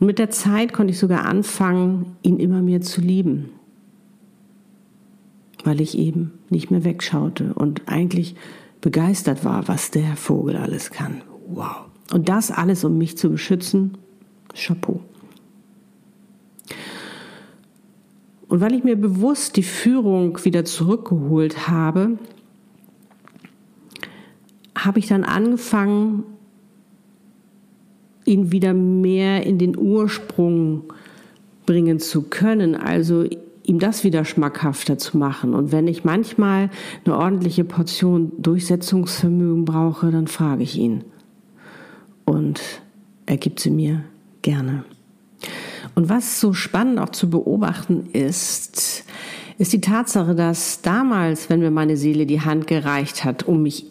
Und 0.00 0.06
mit 0.06 0.18
der 0.18 0.30
Zeit 0.30 0.72
konnte 0.72 0.94
ich 0.94 0.98
sogar 0.98 1.26
anfangen, 1.26 2.16
ihn 2.22 2.38
immer 2.38 2.62
mehr 2.62 2.80
zu 2.80 3.02
lieben, 3.02 3.50
weil 5.64 5.82
ich 5.82 5.98
eben 5.98 6.32
nicht 6.48 6.70
mehr 6.70 6.82
wegschaute 6.82 7.52
und 7.52 7.82
eigentlich 7.88 8.36
begeistert 8.80 9.44
war, 9.44 9.68
was 9.68 9.90
der 9.90 10.16
Vogel 10.16 10.56
alles 10.56 10.90
kann. 10.90 11.20
Wow. 11.46 11.84
Und 12.10 12.30
das 12.30 12.50
alles, 12.50 12.84
um 12.84 12.96
mich 12.96 13.18
zu 13.18 13.28
beschützen, 13.28 13.98
Chapeau. 14.54 15.02
Und 18.48 18.62
weil 18.62 18.72
ich 18.72 18.82
mir 18.82 18.96
bewusst 18.96 19.56
die 19.56 19.62
Führung 19.62 20.42
wieder 20.42 20.64
zurückgeholt 20.64 21.68
habe, 21.68 22.18
habe 24.84 24.98
ich 24.98 25.06
dann 25.06 25.24
angefangen, 25.24 26.24
ihn 28.24 28.52
wieder 28.52 28.74
mehr 28.74 29.44
in 29.44 29.58
den 29.58 29.76
Ursprung 29.76 30.92
bringen 31.66 31.98
zu 32.00 32.22
können, 32.22 32.74
also 32.74 33.24
ihm 33.62 33.78
das 33.78 34.04
wieder 34.04 34.24
schmackhafter 34.24 34.98
zu 34.98 35.16
machen. 35.16 35.54
Und 35.54 35.72
wenn 35.72 35.88
ich 35.88 36.04
manchmal 36.04 36.70
eine 37.04 37.16
ordentliche 37.16 37.64
Portion 37.64 38.32
Durchsetzungsvermögen 38.38 39.64
brauche, 39.64 40.10
dann 40.10 40.26
frage 40.26 40.62
ich 40.62 40.76
ihn. 40.78 41.04
Und 42.24 42.60
er 43.26 43.38
gibt 43.38 43.60
sie 43.60 43.70
mir 43.70 44.04
gerne. 44.42 44.84
Und 45.94 46.08
was 46.08 46.40
so 46.40 46.52
spannend 46.52 46.98
auch 46.98 47.10
zu 47.10 47.30
beobachten 47.30 48.08
ist, 48.12 49.04
ist 49.58 49.72
die 49.72 49.80
Tatsache, 49.80 50.34
dass 50.34 50.82
damals, 50.82 51.48
wenn 51.48 51.60
mir 51.60 51.70
meine 51.70 51.96
Seele 51.96 52.26
die 52.26 52.40
Hand 52.40 52.66
gereicht 52.66 53.24
hat, 53.24 53.44
um 53.44 53.62
mich 53.62 53.86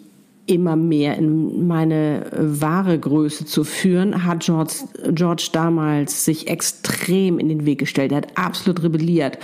immer 0.45 0.75
mehr 0.75 1.17
in 1.17 1.67
meine 1.67 2.25
wahre 2.37 2.99
Größe 2.99 3.45
zu 3.45 3.63
führen, 3.63 4.25
hat 4.25 4.41
George, 4.41 4.73
George 5.11 5.49
damals 5.53 6.25
sich 6.25 6.49
extrem 6.49 7.39
in 7.39 7.47
den 7.47 7.65
Weg 7.65 7.79
gestellt. 7.79 8.11
Er 8.11 8.17
hat 8.17 8.37
absolut 8.37 8.83
rebelliert. 8.83 9.37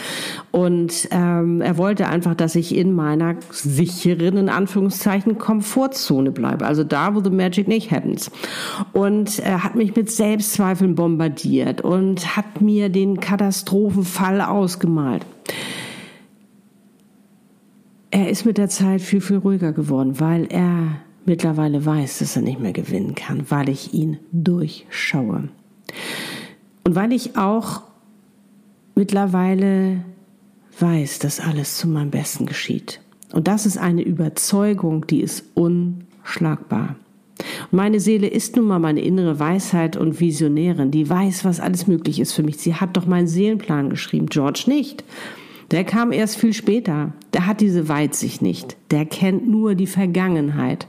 Und 0.51 1.07
ähm, 1.11 1.61
er 1.61 1.77
wollte 1.77 2.07
einfach, 2.07 2.35
dass 2.35 2.55
ich 2.55 2.75
in 2.75 2.93
meiner 2.93 3.37
sicheren, 3.49 4.35
in 4.35 4.49
Anführungszeichen, 4.49 5.37
Komfortzone 5.37 6.31
bleibe. 6.31 6.65
Also 6.65 6.83
da, 6.83 7.15
wo 7.15 7.23
the 7.23 7.29
magic 7.29 7.69
nicht 7.69 7.91
happens. 7.91 8.29
Und 8.91 9.39
er 9.39 9.63
hat 9.63 9.75
mich 9.75 9.95
mit 9.95 10.11
Selbstzweifeln 10.11 10.95
bombardiert 10.95 11.79
und 11.81 12.35
hat 12.35 12.61
mir 12.61 12.89
den 12.89 13.21
Katastrophenfall 13.21 14.41
ausgemalt 14.41 15.25
er 18.11 18.29
ist 18.29 18.45
mit 18.45 18.57
der 18.57 18.69
Zeit 18.69 19.01
viel, 19.01 19.21
viel 19.21 19.37
ruhiger 19.37 19.71
geworden, 19.71 20.19
weil 20.19 20.47
er 20.49 21.01
mittlerweile 21.25 21.85
weiß, 21.85 22.19
dass 22.19 22.35
er 22.35 22.41
nicht 22.41 22.59
mehr 22.59 22.73
gewinnen 22.73 23.15
kann, 23.15 23.45
weil 23.49 23.69
ich 23.69 23.93
ihn 23.93 24.17
durchschaue. 24.31 25.49
Und 26.83 26.95
weil 26.95 27.13
ich 27.13 27.37
auch 27.37 27.83
mittlerweile 28.95 30.03
weiß, 30.79 31.19
dass 31.19 31.39
alles 31.39 31.77
zu 31.77 31.87
meinem 31.87 32.09
Besten 32.09 32.45
geschieht. 32.45 32.99
Und 33.31 33.47
das 33.47 33.65
ist 33.65 33.77
eine 33.77 34.01
Überzeugung, 34.01 35.05
die 35.05 35.21
ist 35.21 35.43
unschlagbar. 35.53 36.95
Meine 37.71 37.99
Seele 37.99 38.27
ist 38.27 38.55
nun 38.55 38.65
mal 38.65 38.79
meine 38.79 39.01
innere 39.01 39.39
Weisheit 39.39 39.95
und 39.95 40.19
Visionärin, 40.19 40.91
die 40.91 41.09
weiß, 41.09 41.45
was 41.45 41.59
alles 41.59 41.87
möglich 41.87 42.19
ist 42.19 42.33
für 42.33 42.43
mich. 42.43 42.57
Sie 42.57 42.75
hat 42.75 42.97
doch 42.97 43.05
meinen 43.05 43.27
Seelenplan 43.27 43.89
geschrieben, 43.89 44.27
George 44.27 44.63
nicht. 44.67 45.03
Der 45.71 45.83
kam 45.83 46.11
erst 46.11 46.37
viel 46.37 46.53
später. 46.53 47.13
Der 47.33 47.45
hat 47.45 47.61
diese 47.61 47.87
Weitsicht 47.87 48.41
nicht. 48.41 48.75
Der 48.91 49.05
kennt 49.05 49.47
nur 49.47 49.75
die 49.75 49.87
Vergangenheit, 49.87 50.87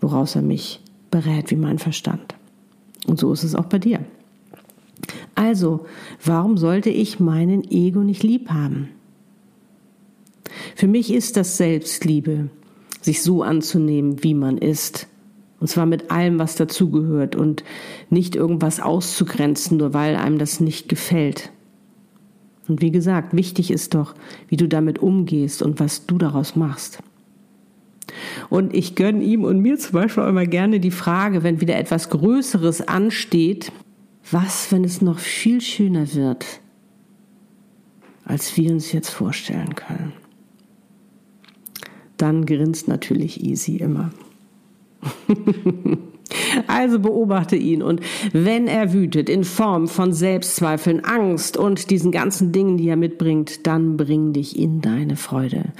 woraus 0.00 0.36
er 0.36 0.42
mich 0.42 0.82
berät 1.10 1.50
wie 1.50 1.56
mein 1.56 1.78
Verstand. 1.78 2.34
Und 3.06 3.18
so 3.18 3.32
ist 3.32 3.42
es 3.42 3.54
auch 3.54 3.64
bei 3.64 3.78
dir. 3.78 4.00
Also, 5.34 5.86
warum 6.24 6.58
sollte 6.58 6.90
ich 6.90 7.20
meinen 7.20 7.64
Ego 7.70 8.00
nicht 8.00 8.22
lieb 8.22 8.50
haben? 8.50 8.90
Für 10.76 10.86
mich 10.86 11.12
ist 11.12 11.36
das 11.36 11.56
Selbstliebe, 11.56 12.50
sich 13.00 13.22
so 13.22 13.42
anzunehmen, 13.42 14.22
wie 14.22 14.34
man 14.34 14.58
ist. 14.58 15.06
Und 15.58 15.68
zwar 15.68 15.86
mit 15.86 16.10
allem, 16.10 16.38
was 16.38 16.56
dazugehört 16.56 17.36
und 17.36 17.64
nicht 18.08 18.34
irgendwas 18.34 18.80
auszugrenzen, 18.80 19.78
nur 19.78 19.94
weil 19.94 20.16
einem 20.16 20.38
das 20.38 20.60
nicht 20.60 20.88
gefällt. 20.88 21.50
Und 22.70 22.82
wie 22.82 22.92
gesagt, 22.92 23.34
wichtig 23.34 23.72
ist 23.72 23.94
doch, 23.94 24.14
wie 24.46 24.56
du 24.56 24.68
damit 24.68 25.00
umgehst 25.00 25.60
und 25.60 25.80
was 25.80 26.06
du 26.06 26.18
daraus 26.18 26.54
machst. 26.54 27.00
Und 28.48 28.76
ich 28.76 28.94
gönne 28.94 29.24
ihm 29.24 29.42
und 29.42 29.58
mir 29.58 29.76
zum 29.76 29.94
Beispiel 29.94 30.22
immer 30.22 30.46
gerne 30.46 30.78
die 30.78 30.92
Frage, 30.92 31.42
wenn 31.42 31.60
wieder 31.60 31.76
etwas 31.76 32.10
Größeres 32.10 32.86
ansteht, 32.86 33.72
was, 34.30 34.70
wenn 34.70 34.84
es 34.84 35.02
noch 35.02 35.18
viel 35.18 35.60
schöner 35.60 36.14
wird, 36.14 36.46
als 38.24 38.56
wir 38.56 38.70
uns 38.70 38.92
jetzt 38.92 39.10
vorstellen 39.10 39.74
können? 39.74 40.12
Dann 42.18 42.46
grinst 42.46 42.86
natürlich 42.86 43.42
Easy 43.42 43.78
immer. 43.78 44.10
Also 46.66 46.98
beobachte 46.98 47.56
ihn 47.56 47.82
und 47.82 48.00
wenn 48.32 48.66
er 48.66 48.92
wütet 48.92 49.28
in 49.28 49.44
Form 49.44 49.88
von 49.88 50.12
Selbstzweifeln, 50.12 51.04
Angst 51.04 51.56
und 51.56 51.90
diesen 51.90 52.12
ganzen 52.12 52.52
Dingen, 52.52 52.76
die 52.76 52.88
er 52.88 52.96
mitbringt, 52.96 53.66
dann 53.66 53.96
bring 53.96 54.32
dich 54.32 54.58
in 54.58 54.80
deine 54.80 55.16
Freude. 55.16 55.72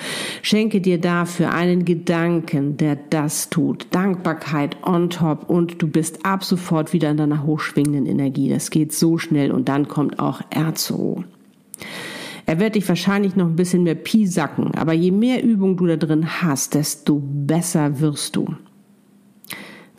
Schenke 0.43 0.81
dir 0.81 1.01
dafür 1.01 1.53
einen 1.53 1.85
Gedanken, 1.85 2.77
der 2.77 2.97
das 3.11 3.51
tut. 3.51 3.87
Dankbarkeit 3.91 4.77
on 4.87 5.11
top 5.11 5.49
und 5.49 5.81
du 5.83 5.89
bist 5.89 6.25
ab 6.25 6.45
sofort 6.45 6.93
wieder 6.93 7.11
in 7.11 7.17
deiner 7.17 7.45
hochschwingenden 7.45 8.07
Energie. 8.07 8.49
Das 8.49 8.71
geht 8.71 8.93
so 8.93 9.19
schnell 9.19 9.53
und 9.53 9.69
dann 9.69 9.89
kommt 9.89 10.19
auch 10.19 10.41
er 10.51 10.73
Ruhe. 10.91 11.25
Er 12.47 12.59
wird 12.59 12.75
dich 12.75 12.89
wahrscheinlich 12.89 13.37
noch 13.37 13.47
ein 13.47 13.57
bisschen 13.57 13.85
mehr 13.85 13.95
piesacken, 13.95 14.75
aber 14.75 14.93
je 14.93 15.13
mehr 15.13 15.43
Übung 15.43 15.77
du 15.77 15.87
da 15.87 15.97
drin 15.97 16.43
hast, 16.43 16.75
desto 16.75 17.21
besser 17.23 18.01
wirst 18.01 18.37
du. 18.37 18.55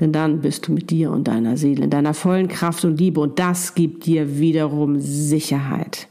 Denn 0.02 0.12
dann 0.12 0.42
bist 0.42 0.68
du 0.68 0.74
mit 0.74 0.90
dir 0.90 1.12
und 1.12 1.28
deiner 1.28 1.58
Seele 1.58 1.84
in 1.84 1.92
deiner 1.92 2.16
vollen 2.16 2.48
Kraft 2.48 2.84
und 2.84 3.00
Liebe 3.00 3.22
und 3.22 3.38
das 3.38 3.76
gibt 3.76 4.08
dir 4.08 4.40
wiederum 4.40 5.00
Sicherheit. 5.00 6.08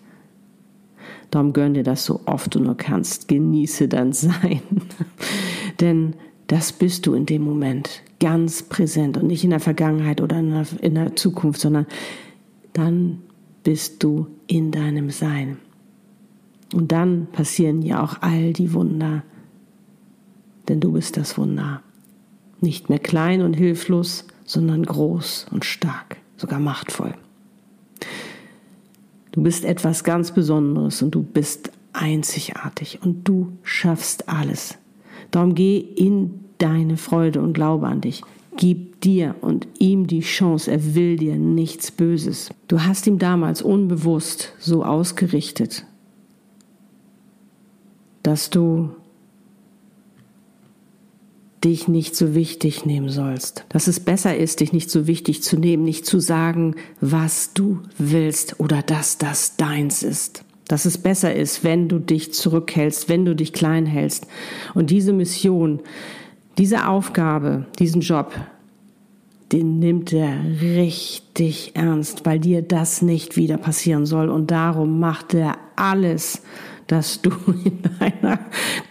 Darum 1.30 1.52
gönn 1.52 1.74
dir 1.74 1.82
das 1.82 2.04
so 2.04 2.20
oft 2.24 2.54
du 2.54 2.60
nur 2.60 2.76
kannst. 2.76 3.26
Genieße 3.26 3.88
dein 3.88 4.12
Sein. 4.14 4.62
Denn 5.80 6.14
das 6.46 6.72
bist 6.72 7.06
du 7.06 7.14
in 7.14 7.26
dem 7.26 7.42
Moment 7.42 8.02
ganz 8.20 8.62
präsent 8.62 9.16
und 9.16 9.26
nicht 9.26 9.42
in 9.42 9.50
der 9.50 9.60
Vergangenheit 9.60 10.20
oder 10.20 10.38
in 10.38 10.50
der, 10.50 10.66
in 10.80 10.94
der 10.94 11.16
Zukunft, 11.16 11.60
sondern 11.60 11.86
dann 12.72 13.18
bist 13.64 14.02
du 14.04 14.28
in 14.46 14.70
deinem 14.70 15.10
Sein. 15.10 15.58
Und 16.72 16.92
dann 16.92 17.26
passieren 17.32 17.82
ja 17.82 18.02
auch 18.04 18.18
all 18.20 18.52
die 18.52 18.72
Wunder, 18.72 19.24
denn 20.68 20.78
du 20.78 20.92
bist 20.92 21.16
das 21.16 21.36
Wunder. 21.36 21.82
Nicht 22.60 22.88
mehr 22.88 22.98
klein 22.98 23.42
und 23.42 23.54
hilflos, 23.54 24.26
sondern 24.44 24.84
groß 24.84 25.46
und 25.50 25.64
stark, 25.64 26.16
sogar 26.36 26.58
machtvoll. 26.58 27.14
Du 29.32 29.42
bist 29.42 29.64
etwas 29.64 30.04
ganz 30.04 30.32
Besonderes 30.32 31.02
und 31.02 31.14
du 31.14 31.22
bist 31.22 31.70
einzigartig 31.92 33.00
und 33.02 33.26
du 33.26 33.52
schaffst 33.62 34.28
alles. 34.28 34.76
Darum 35.30 35.54
geh 35.54 35.78
in 35.78 36.40
deine 36.58 36.96
Freude 36.96 37.40
und 37.40 37.52
glaube 37.52 37.86
an 37.86 38.00
dich. 38.00 38.22
Gib 38.56 39.00
dir 39.00 39.36
und 39.40 39.66
ihm 39.78 40.06
die 40.06 40.20
Chance, 40.20 40.70
er 40.70 40.94
will 40.94 41.16
dir 41.16 41.36
nichts 41.36 41.90
Böses. 41.90 42.50
Du 42.68 42.82
hast 42.82 43.06
ihm 43.06 43.18
damals 43.18 43.62
unbewusst 43.62 44.52
so 44.58 44.84
ausgerichtet, 44.84 45.86
dass 48.22 48.50
du 48.50 48.90
dich 51.64 51.88
nicht 51.88 52.16
so 52.16 52.34
wichtig 52.34 52.86
nehmen 52.86 53.10
sollst. 53.10 53.64
Dass 53.68 53.86
es 53.86 54.00
besser 54.00 54.36
ist, 54.36 54.60
dich 54.60 54.72
nicht 54.72 54.90
so 54.90 55.06
wichtig 55.06 55.42
zu 55.42 55.56
nehmen, 55.58 55.84
nicht 55.84 56.06
zu 56.06 56.20
sagen, 56.20 56.76
was 57.00 57.52
du 57.52 57.80
willst 57.98 58.60
oder 58.60 58.82
dass 58.82 59.18
das 59.18 59.56
deins 59.56 60.02
ist. 60.02 60.44
Dass 60.68 60.84
es 60.84 60.98
besser 60.98 61.34
ist, 61.34 61.64
wenn 61.64 61.88
du 61.88 61.98
dich 61.98 62.32
zurückhältst, 62.32 63.08
wenn 63.08 63.24
du 63.24 63.34
dich 63.34 63.52
klein 63.52 63.86
hältst. 63.86 64.26
Und 64.74 64.90
diese 64.90 65.12
Mission, 65.12 65.80
diese 66.58 66.86
Aufgabe, 66.86 67.66
diesen 67.78 68.00
Job, 68.00 68.32
den 69.52 69.80
nimmt 69.80 70.12
er 70.12 70.32
richtig 70.62 71.72
ernst, 71.74 72.24
weil 72.24 72.38
dir 72.38 72.62
das 72.62 73.02
nicht 73.02 73.36
wieder 73.36 73.56
passieren 73.58 74.06
soll. 74.06 74.28
Und 74.28 74.50
darum 74.50 75.00
macht 75.00 75.34
er 75.34 75.58
alles, 75.74 76.42
dass 76.90 77.22
du 77.22 77.30
in 77.64 77.78
deiner 77.98 78.40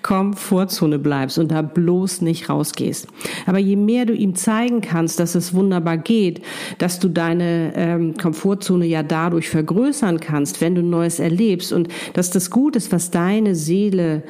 Komfortzone 0.02 1.00
bleibst 1.00 1.38
und 1.38 1.52
da 1.52 1.62
bloß 1.62 2.22
nicht 2.22 2.50
rausgehst. 2.50 3.08
Aber 3.46 3.58
je 3.58 3.76
mehr 3.76 4.06
du 4.06 4.14
ihm 4.14 4.36
zeigen 4.36 4.80
kannst, 4.80 5.20
dass 5.20 5.36
es 5.36 5.54
wunderbar 5.54 5.98
geht, 5.98 6.42
dass 6.78 7.00
du 7.00 7.10
deine 7.10 7.74
ähm, 7.76 8.16
Komfortzone 8.16 8.86
ja 8.86 9.04
dadurch 9.04 9.50
vergrößern 9.50 10.22
kannst, 10.22 10.62
wenn 10.62 10.76
du 10.76 10.82
Neues 10.82 11.20
erlebst 11.20 11.74
und 11.74 11.90
dass 12.14 12.30
das 12.30 12.50
gut 12.50 12.78
ist, 12.78 12.94
was 12.94 13.12
deine 13.12 13.54
Seele 13.54 14.24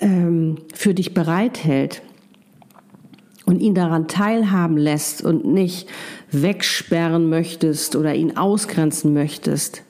ähm, 0.00 0.56
für 0.72 0.94
dich 0.94 1.12
bereithält, 1.12 2.02
und 3.46 3.58
ihn 3.58 3.74
daran 3.74 4.06
teilhaben 4.06 4.76
lässt 4.76 5.24
und 5.24 5.44
nicht 5.44 5.88
wegsperren 6.30 7.28
möchtest 7.28 7.96
oder 7.96 8.14
ihn 8.14 8.36
ausgrenzen 8.36 9.12
möchtest, 9.12 9.82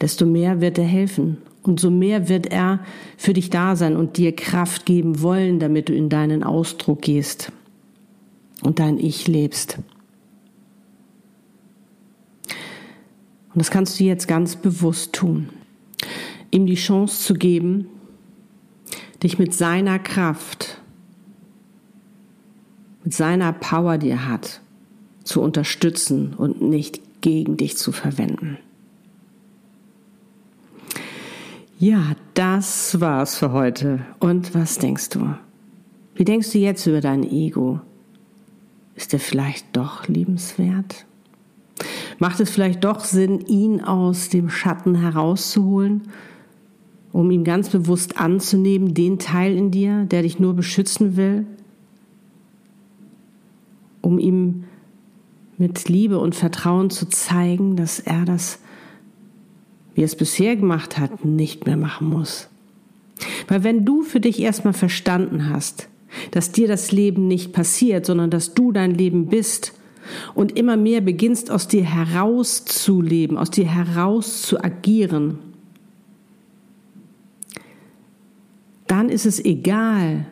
desto 0.00 0.24
mehr 0.24 0.62
wird 0.62 0.78
er 0.78 0.86
helfen 0.86 1.36
und 1.62 1.80
so 1.80 1.90
mehr 1.90 2.28
wird 2.28 2.46
er 2.46 2.80
für 3.16 3.32
dich 3.32 3.50
da 3.50 3.76
sein 3.76 3.96
und 3.96 4.16
dir 4.16 4.34
Kraft 4.34 4.86
geben 4.86 5.22
wollen, 5.22 5.58
damit 5.58 5.88
du 5.88 5.94
in 5.94 6.08
deinen 6.08 6.42
Ausdruck 6.42 7.02
gehst 7.02 7.52
und 8.62 8.78
dein 8.78 8.98
Ich 8.98 9.28
lebst. 9.28 9.78
Und 13.54 13.62
das 13.62 13.70
kannst 13.70 13.98
du 13.98 14.04
jetzt 14.04 14.28
ganz 14.28 14.56
bewusst 14.56 15.12
tun. 15.14 15.48
Ihm 16.50 16.66
die 16.66 16.76
Chance 16.76 17.24
zu 17.24 17.34
geben, 17.34 17.86
dich 19.22 19.38
mit 19.38 19.52
seiner 19.52 19.98
Kraft, 19.98 20.80
mit 23.04 23.12
seiner 23.12 23.52
Power, 23.52 23.98
die 23.98 24.10
er 24.10 24.28
hat, 24.28 24.60
zu 25.24 25.42
unterstützen 25.42 26.34
und 26.34 26.62
nicht 26.62 27.20
gegen 27.20 27.56
dich 27.56 27.76
zu 27.76 27.92
verwenden. 27.92 28.58
Ja, 31.80 32.16
das 32.34 33.00
war's 33.00 33.36
für 33.36 33.52
heute. 33.52 34.00
Und 34.18 34.52
was 34.52 34.78
denkst 34.78 35.10
du? 35.10 35.36
Wie 36.16 36.24
denkst 36.24 36.50
du 36.50 36.58
jetzt 36.58 36.84
über 36.86 37.00
dein 37.00 37.22
Ego? 37.22 37.78
Ist 38.96 39.12
er 39.12 39.20
vielleicht 39.20 39.76
doch 39.76 40.08
liebenswert? 40.08 41.06
Macht 42.18 42.40
es 42.40 42.50
vielleicht 42.50 42.82
doch 42.82 43.04
Sinn, 43.04 43.42
ihn 43.46 43.80
aus 43.80 44.28
dem 44.28 44.50
Schatten 44.50 44.96
herauszuholen, 44.96 46.08
um 47.12 47.30
ihn 47.30 47.44
ganz 47.44 47.68
bewusst 47.68 48.18
anzunehmen, 48.18 48.92
den 48.92 49.20
Teil 49.20 49.56
in 49.56 49.70
dir, 49.70 50.04
der 50.04 50.22
dich 50.22 50.40
nur 50.40 50.54
beschützen 50.54 51.16
will, 51.16 51.46
um 54.00 54.18
ihm 54.18 54.64
mit 55.58 55.88
Liebe 55.88 56.18
und 56.18 56.34
Vertrauen 56.34 56.90
zu 56.90 57.08
zeigen, 57.08 57.76
dass 57.76 58.00
er 58.00 58.24
das 58.24 58.58
wie 59.98 60.02
er 60.02 60.04
es 60.04 60.14
bisher 60.14 60.54
gemacht 60.54 60.96
hat, 60.96 61.24
nicht 61.24 61.66
mehr 61.66 61.76
machen 61.76 62.08
muss. 62.08 62.46
Weil 63.48 63.64
wenn 63.64 63.84
du 63.84 64.04
für 64.04 64.20
dich 64.20 64.38
erstmal 64.38 64.72
verstanden 64.72 65.50
hast, 65.50 65.88
dass 66.30 66.52
dir 66.52 66.68
das 66.68 66.92
Leben 66.92 67.26
nicht 67.26 67.52
passiert, 67.52 68.06
sondern 68.06 68.30
dass 68.30 68.54
du 68.54 68.70
dein 68.70 68.94
Leben 68.94 69.26
bist 69.26 69.72
und 70.36 70.56
immer 70.56 70.76
mehr 70.76 71.00
beginnst 71.00 71.50
aus 71.50 71.66
dir 71.66 71.82
heraus 71.82 72.64
zu 72.64 73.02
leben, 73.02 73.36
aus 73.36 73.50
dir 73.50 73.66
heraus 73.66 74.42
zu 74.42 74.62
agieren, 74.62 75.40
dann 78.86 79.08
ist 79.08 79.26
es 79.26 79.44
egal, 79.44 80.26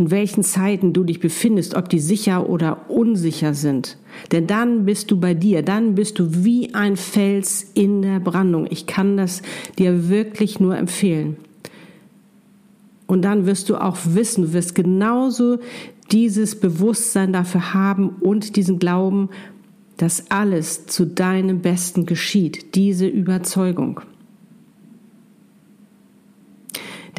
in 0.00 0.10
welchen 0.10 0.42
Zeiten 0.42 0.94
du 0.94 1.04
dich 1.04 1.20
befindest, 1.20 1.74
ob 1.74 1.90
die 1.90 1.98
sicher 1.98 2.48
oder 2.48 2.88
unsicher 2.88 3.52
sind. 3.52 3.98
Denn 4.32 4.46
dann 4.46 4.86
bist 4.86 5.10
du 5.10 5.20
bei 5.20 5.34
dir, 5.34 5.60
dann 5.60 5.94
bist 5.94 6.18
du 6.18 6.42
wie 6.42 6.74
ein 6.74 6.96
Fels 6.96 7.70
in 7.74 8.00
der 8.00 8.18
Brandung. 8.18 8.66
Ich 8.70 8.86
kann 8.86 9.18
das 9.18 9.42
dir 9.78 10.08
wirklich 10.08 10.58
nur 10.58 10.74
empfehlen. 10.74 11.36
Und 13.06 13.26
dann 13.26 13.44
wirst 13.44 13.68
du 13.68 13.76
auch 13.76 13.98
wissen, 14.06 14.44
du 14.44 14.52
wirst 14.54 14.74
genauso 14.74 15.58
dieses 16.10 16.58
Bewusstsein 16.58 17.34
dafür 17.34 17.74
haben 17.74 18.08
und 18.20 18.56
diesen 18.56 18.78
Glauben, 18.78 19.28
dass 19.98 20.30
alles 20.30 20.86
zu 20.86 21.04
deinem 21.04 21.60
Besten 21.60 22.06
geschieht, 22.06 22.74
diese 22.74 23.06
Überzeugung. 23.06 24.00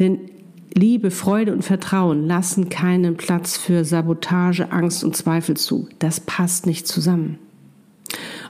Denn 0.00 0.31
Liebe, 0.74 1.10
Freude 1.10 1.52
und 1.52 1.62
Vertrauen 1.62 2.26
lassen 2.26 2.68
keinen 2.68 3.16
Platz 3.16 3.58
für 3.58 3.84
Sabotage, 3.84 4.72
Angst 4.72 5.04
und 5.04 5.16
Zweifel 5.16 5.56
zu. 5.56 5.88
Das 5.98 6.20
passt 6.20 6.66
nicht 6.66 6.86
zusammen. 6.86 7.38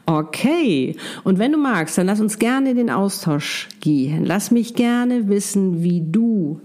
Okay, 0.07 0.97
und 1.25 1.39
wenn 1.39 1.53
du 1.53 1.59
magst, 1.59 1.97
dann 1.97 2.07
lass 2.07 2.21
uns 2.21 2.39
gerne 2.39 2.71
in 2.71 2.77
den 2.77 2.91
Austausch 2.91 3.69
gehen. 3.81 4.25
Lass 4.25 4.51
mich 4.51 4.75
gerne 4.75 5.29
wissen, 5.29 5.83
wie 5.83 6.03
du 6.05 6.61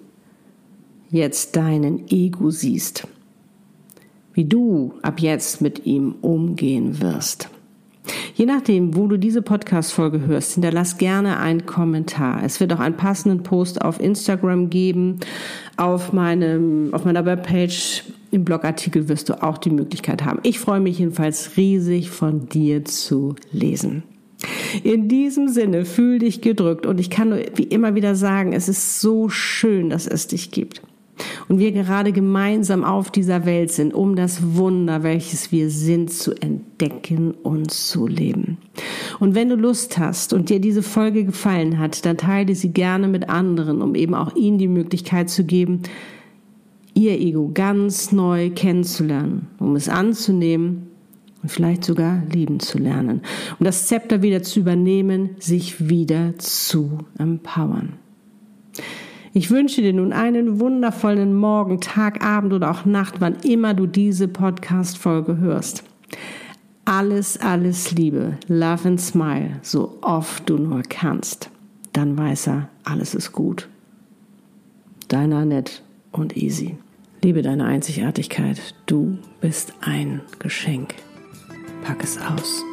jetzt 1.09 1.55
deinen 1.55 2.07
Ego 2.09 2.49
siehst. 2.49 3.07
Wie 4.33 4.45
du 4.45 4.93
ab 5.01 5.19
jetzt 5.19 5.61
mit 5.61 5.85
ihm 5.85 6.15
umgehen 6.21 7.01
wirst. 7.01 7.49
Je 8.38 8.45
nachdem, 8.45 8.95
wo 8.95 9.08
du 9.08 9.17
diese 9.17 9.41
Podcast-Folge 9.41 10.28
hörst, 10.28 10.54
hinterlass 10.54 11.00
gerne 11.00 11.39
einen 11.39 11.65
Kommentar. 11.65 12.43
Es 12.43 12.60
wird 12.60 12.71
auch 12.71 12.80
einen 12.80 12.95
passenden 12.95 13.41
Post 13.41 13.82
auf 13.82 14.00
Instagram 14.00 14.69
geben. 14.69 15.21
Auf 15.76 16.13
meinem, 16.13 16.93
auf 16.93 17.04
meiner 17.04 17.26
Webpage 17.26 18.04
im 18.30 18.45
Blogartikel 18.45 19.10
wirst 19.10 19.30
du 19.30 19.41
auch 19.41 19.58
die 19.58 19.71
Möglichkeit 19.71 20.23
haben. 20.23 20.38
Ich 20.43 20.60
freue 20.60 20.80
mich 20.80 21.00
jedenfalls 21.00 21.58
riesig 21.58 22.12
von 22.12 22.47
dir 22.47 22.86
zu 22.86 23.34
lesen. 23.52 24.04
In 24.84 25.10
diesem 25.10 25.47
Sinne, 25.47 25.84
fühl 25.84 26.19
dich 26.19 26.41
gedrückt 26.41 26.86
und 26.86 27.00
ich 27.00 27.10
kann 27.10 27.30
nur 27.30 27.39
wie 27.56 27.63
immer 27.63 27.95
wieder 27.95 28.13
sagen, 28.13 28.54
es 28.54 28.69
ist 28.69 29.02
so 29.02 29.30
schön, 29.30 29.89
dass 29.89 30.06
es 30.06 30.28
dich 30.28 30.52
gibt 30.52 30.84
und 31.47 31.60
wir 31.60 31.71
gerade 31.71 32.12
gemeinsam 32.12 32.84
auf 32.84 33.12
dieser 33.12 33.45
Welt 33.45 33.71
sind, 33.71 33.93
um 33.93 34.15
das 34.15 34.56
Wunder, 34.56 35.03
welches 35.03 35.51
wir 35.51 35.69
sind, 35.69 36.12
zu 36.12 36.34
entdecken 36.34 37.32
und 37.32 37.71
zu 37.71 38.08
leben. 38.08 38.58
Und 39.19 39.36
wenn 39.36 39.49
du 39.49 39.56
Lust 39.56 39.97
hast 39.97 40.34
und 40.34 40.49
dir 40.49 40.60
diese 40.60 40.84
Folge 40.84 41.25
gefallen 41.25 41.80
hat, 41.80 42.06
dann 42.06 42.17
teile 42.17 42.56
sie 42.56 42.71
gerne 42.71 43.08
mit 43.08 43.30
anderen, 43.30 43.82
um 43.82 43.95
eben 43.95 44.13
auch 44.13 44.36
ihnen 44.36 44.58
die 44.58 44.67
Möglichkeit 44.67 45.30
zu 45.30 45.43
geben, 45.43 45.82
ihr 46.93 47.19
Ego 47.19 47.51
ganz 47.53 48.12
neu 48.12 48.49
kennenzulernen, 48.49 49.47
um 49.60 49.75
es 49.75 49.88
anzunehmen 49.88 50.88
und 51.43 51.51
vielleicht 51.51 51.84
sogar 51.86 52.23
lieben 52.34 52.60
zu 52.60 52.80
lernen 52.80 53.21
und 53.60 53.65
das 53.65 53.88
Zepter 53.88 54.21
wieder 54.21 54.41
zu 54.41 54.60
übernehmen, 54.60 55.32
sich 55.39 55.89
wieder 55.89 56.38
zu 56.39 56.99
empowern. 57.17 57.93
Ich 59.38 59.52
wünsche 59.52 59.84
dir 59.84 59.93
nun 59.93 60.13
einen 60.13 60.60
wundervollen 60.60 61.36
Morgen, 61.36 61.80
Tag, 61.80 62.26
Abend 62.26 62.54
oder 62.54 62.71
auch 62.71 62.86
Nacht, 62.86 63.21
wann 63.21 63.36
immer 63.43 63.76
du 63.76 63.86
diese 63.86 64.28
Podcast-Folge 64.28 65.38
hörst. 65.38 65.84
Alles, 66.86 67.39
alles 67.39 67.91
Liebe, 67.91 68.39
love 68.47 68.88
and 68.88 69.00
smile, 69.00 69.60
so 69.62 70.00
oft 70.02 70.50
du 70.50 70.58
nur 70.58 70.82
kannst. 70.82 71.52
Dann 71.93 72.17
weiß 72.17 72.47
er, 72.47 72.69
alles 72.84 73.13
ist 73.13 73.32
gut. 73.32 73.69
Deiner 75.08 75.45
Nett 75.45 75.84
und 76.12 76.36
Easy. 76.36 76.76
Liebe 77.21 77.43
deine 77.43 77.65
Einzigartigkeit. 77.65 78.73
Du 78.88 79.19
bist 79.39 79.71
ein 79.82 80.21
Geschenk. 80.39 80.95
Pack 81.84 82.04
es 82.04 82.17
aus. 82.17 82.63